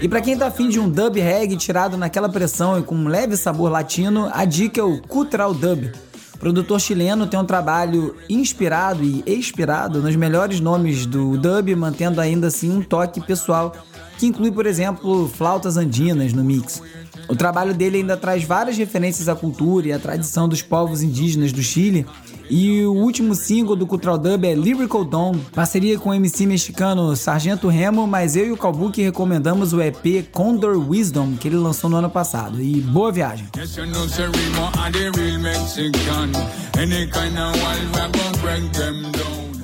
E 0.01 0.07
para 0.07 0.21
quem 0.21 0.37
tá 0.37 0.47
afim 0.47 0.69
de 0.69 0.79
um 0.79 0.89
dub 0.89 1.19
reggae 1.19 1.57
tirado 1.57 1.97
naquela 1.97 2.29
pressão 2.29 2.79
e 2.79 2.83
com 2.83 2.95
um 2.95 3.07
leve 3.07 3.35
sabor 3.35 3.71
latino, 3.71 4.29
a 4.33 4.45
dica 4.45 4.79
é 4.79 4.83
o 4.83 5.01
Cultural 5.01 5.53
Dub. 5.53 5.91
O 6.35 6.37
produtor 6.37 6.79
chileno 6.79 7.27
tem 7.27 7.39
um 7.39 7.45
trabalho 7.45 8.15
inspirado 8.29 9.03
e 9.03 9.23
expirado 9.25 10.01
nos 10.01 10.15
melhores 10.15 10.59
nomes 10.59 11.05
do 11.05 11.37
dub, 11.37 11.75
mantendo 11.75 12.19
ainda 12.19 12.47
assim 12.47 12.69
um 12.69 12.81
toque 12.81 13.21
pessoal, 13.21 13.73
que 14.17 14.25
inclui, 14.25 14.51
por 14.51 14.65
exemplo, 14.65 15.27
flautas 15.27 15.77
andinas 15.77 16.33
no 16.33 16.43
mix. 16.43 16.81
O 17.29 17.35
trabalho 17.35 17.73
dele 17.73 17.97
ainda 17.97 18.17
traz 18.17 18.43
várias 18.43 18.77
referências 18.77 19.29
à 19.29 19.35
cultura 19.35 19.87
e 19.87 19.93
à 19.93 19.99
tradição 19.99 20.47
dos 20.49 20.61
povos 20.61 21.01
indígenas 21.01 21.51
do 21.51 21.61
Chile, 21.61 22.05
e 22.49 22.83
o 22.85 22.93
último 22.93 23.35
single 23.35 23.75
do 23.75 23.87
Cultural 23.87 24.17
Dub 24.17 24.45
é 24.45 24.53
Lyrical 24.53 25.03
Dawn, 25.03 25.39
parceria 25.53 25.97
com 25.97 26.09
o 26.09 26.13
MC 26.13 26.45
mexicano 26.45 27.15
Sargento 27.15 27.67
Remo, 27.67 28.05
mas 28.07 28.35
eu 28.35 28.47
e 28.47 28.51
o 28.51 28.57
Calbuque 28.57 29.01
recomendamos 29.01 29.73
o 29.73 29.81
EP 29.81 30.27
Condor 30.31 30.77
Wisdom, 30.89 31.35
que 31.35 31.47
ele 31.47 31.57
lançou 31.57 31.89
no 31.89 31.97
ano 31.97 32.09
passado. 32.09 32.61
E 32.61 32.81
boa 32.81 33.11
viagem! 33.11 33.47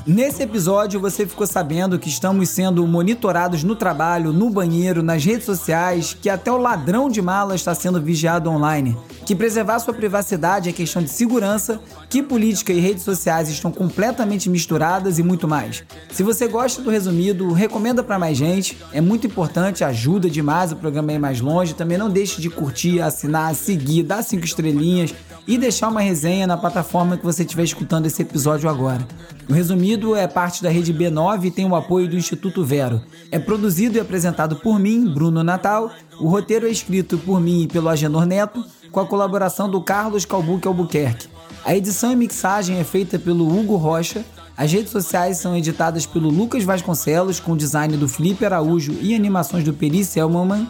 Nesse 0.09 0.41
episódio 0.41 0.99
você 0.99 1.27
ficou 1.27 1.45
sabendo 1.45 1.99
que 1.99 2.09
estamos 2.09 2.49
sendo 2.49 2.85
monitorados 2.87 3.63
no 3.63 3.75
trabalho, 3.75 4.33
no 4.33 4.49
banheiro, 4.49 5.03
nas 5.03 5.23
redes 5.23 5.45
sociais, 5.45 6.17
que 6.19 6.31
até 6.31 6.51
o 6.51 6.57
ladrão 6.57 7.07
de 7.11 7.21
mala 7.21 7.53
está 7.53 7.75
sendo 7.75 8.01
vigiado 8.01 8.49
online, 8.49 8.97
que 9.23 9.35
preservar 9.35 9.77
sua 9.77 9.93
privacidade 9.93 10.67
é 10.67 10.71
questão 10.71 11.03
de 11.03 11.11
segurança, 11.11 11.79
que 12.09 12.23
política 12.23 12.73
e 12.73 12.79
redes 12.79 13.03
sociais 13.03 13.49
estão 13.49 13.71
completamente 13.71 14.49
misturadas 14.49 15.19
e 15.19 15.23
muito 15.23 15.47
mais. 15.47 15.83
Se 16.11 16.23
você 16.23 16.47
gosta 16.47 16.81
do 16.81 16.89
resumido, 16.89 17.53
recomenda 17.53 18.01
para 18.01 18.17
mais 18.17 18.35
gente, 18.35 18.79
é 18.91 18.99
muito 18.99 19.27
importante, 19.27 19.83
ajuda 19.83 20.27
demais 20.27 20.71
o 20.71 20.75
programa 20.75 21.13
ir 21.13 21.19
mais 21.19 21.39
longe. 21.39 21.75
Também 21.75 21.99
não 21.99 22.09
deixe 22.09 22.41
de 22.41 22.49
curtir, 22.49 22.99
assinar, 22.99 23.53
seguir, 23.53 24.01
dar 24.01 24.23
cinco 24.23 24.43
estrelinhas 24.43 25.13
e 25.49 25.57
deixar 25.57 25.87
uma 25.89 25.99
resenha 25.99 26.45
na 26.45 26.55
plataforma 26.55 27.17
que 27.17 27.25
você 27.25 27.41
estiver 27.41 27.63
escutando 27.63 28.05
esse 28.05 28.21
episódio 28.21 28.69
agora. 28.69 29.05
O 29.49 29.53
Resumido 29.53 30.15
é 30.15 30.27
parte 30.27 30.61
da 30.61 30.69
rede 30.69 30.93
B9 30.93 31.45
e 31.45 31.51
tem 31.51 31.65
o 31.65 31.75
apoio 31.75 32.07
do 32.07 32.15
Instituto 32.15 32.63
Vero. 32.63 33.01
É 33.31 33.39
produzido 33.39 33.97
e 33.97 33.99
apresentado 33.99 34.57
por 34.57 34.79
mim, 34.79 35.11
Bruno 35.11 35.43
Natal. 35.43 35.89
O 36.19 36.27
roteiro 36.27 36.67
é 36.67 36.69
escrito 36.69 37.17
por 37.17 37.41
mim 37.41 37.63
e 37.63 37.67
pelo 37.67 37.89
Agenor 37.89 38.27
Neto, 38.27 38.63
com 38.91 38.99
a 38.99 39.07
colaboração 39.07 39.67
do 39.67 39.81
Carlos 39.81 40.23
Calbuque 40.23 40.67
Albuquerque. 40.67 41.27
A 41.65 41.75
edição 41.75 42.11
e 42.11 42.15
mixagem 42.15 42.77
é 42.77 42.83
feita 42.83 43.17
pelo 43.17 43.47
Hugo 43.51 43.75
Rocha. 43.75 44.23
As 44.55 44.71
redes 44.71 44.91
sociais 44.91 45.39
são 45.39 45.57
editadas 45.57 46.05
pelo 46.05 46.29
Lucas 46.29 46.63
Vasconcelos, 46.63 47.39
com 47.39 47.57
design 47.57 47.97
do 47.97 48.07
Felipe 48.07 48.45
Araújo 48.45 48.95
e 49.01 49.15
animações 49.15 49.63
do 49.63 49.73
Peri 49.73 50.05
Selmanman. 50.05 50.69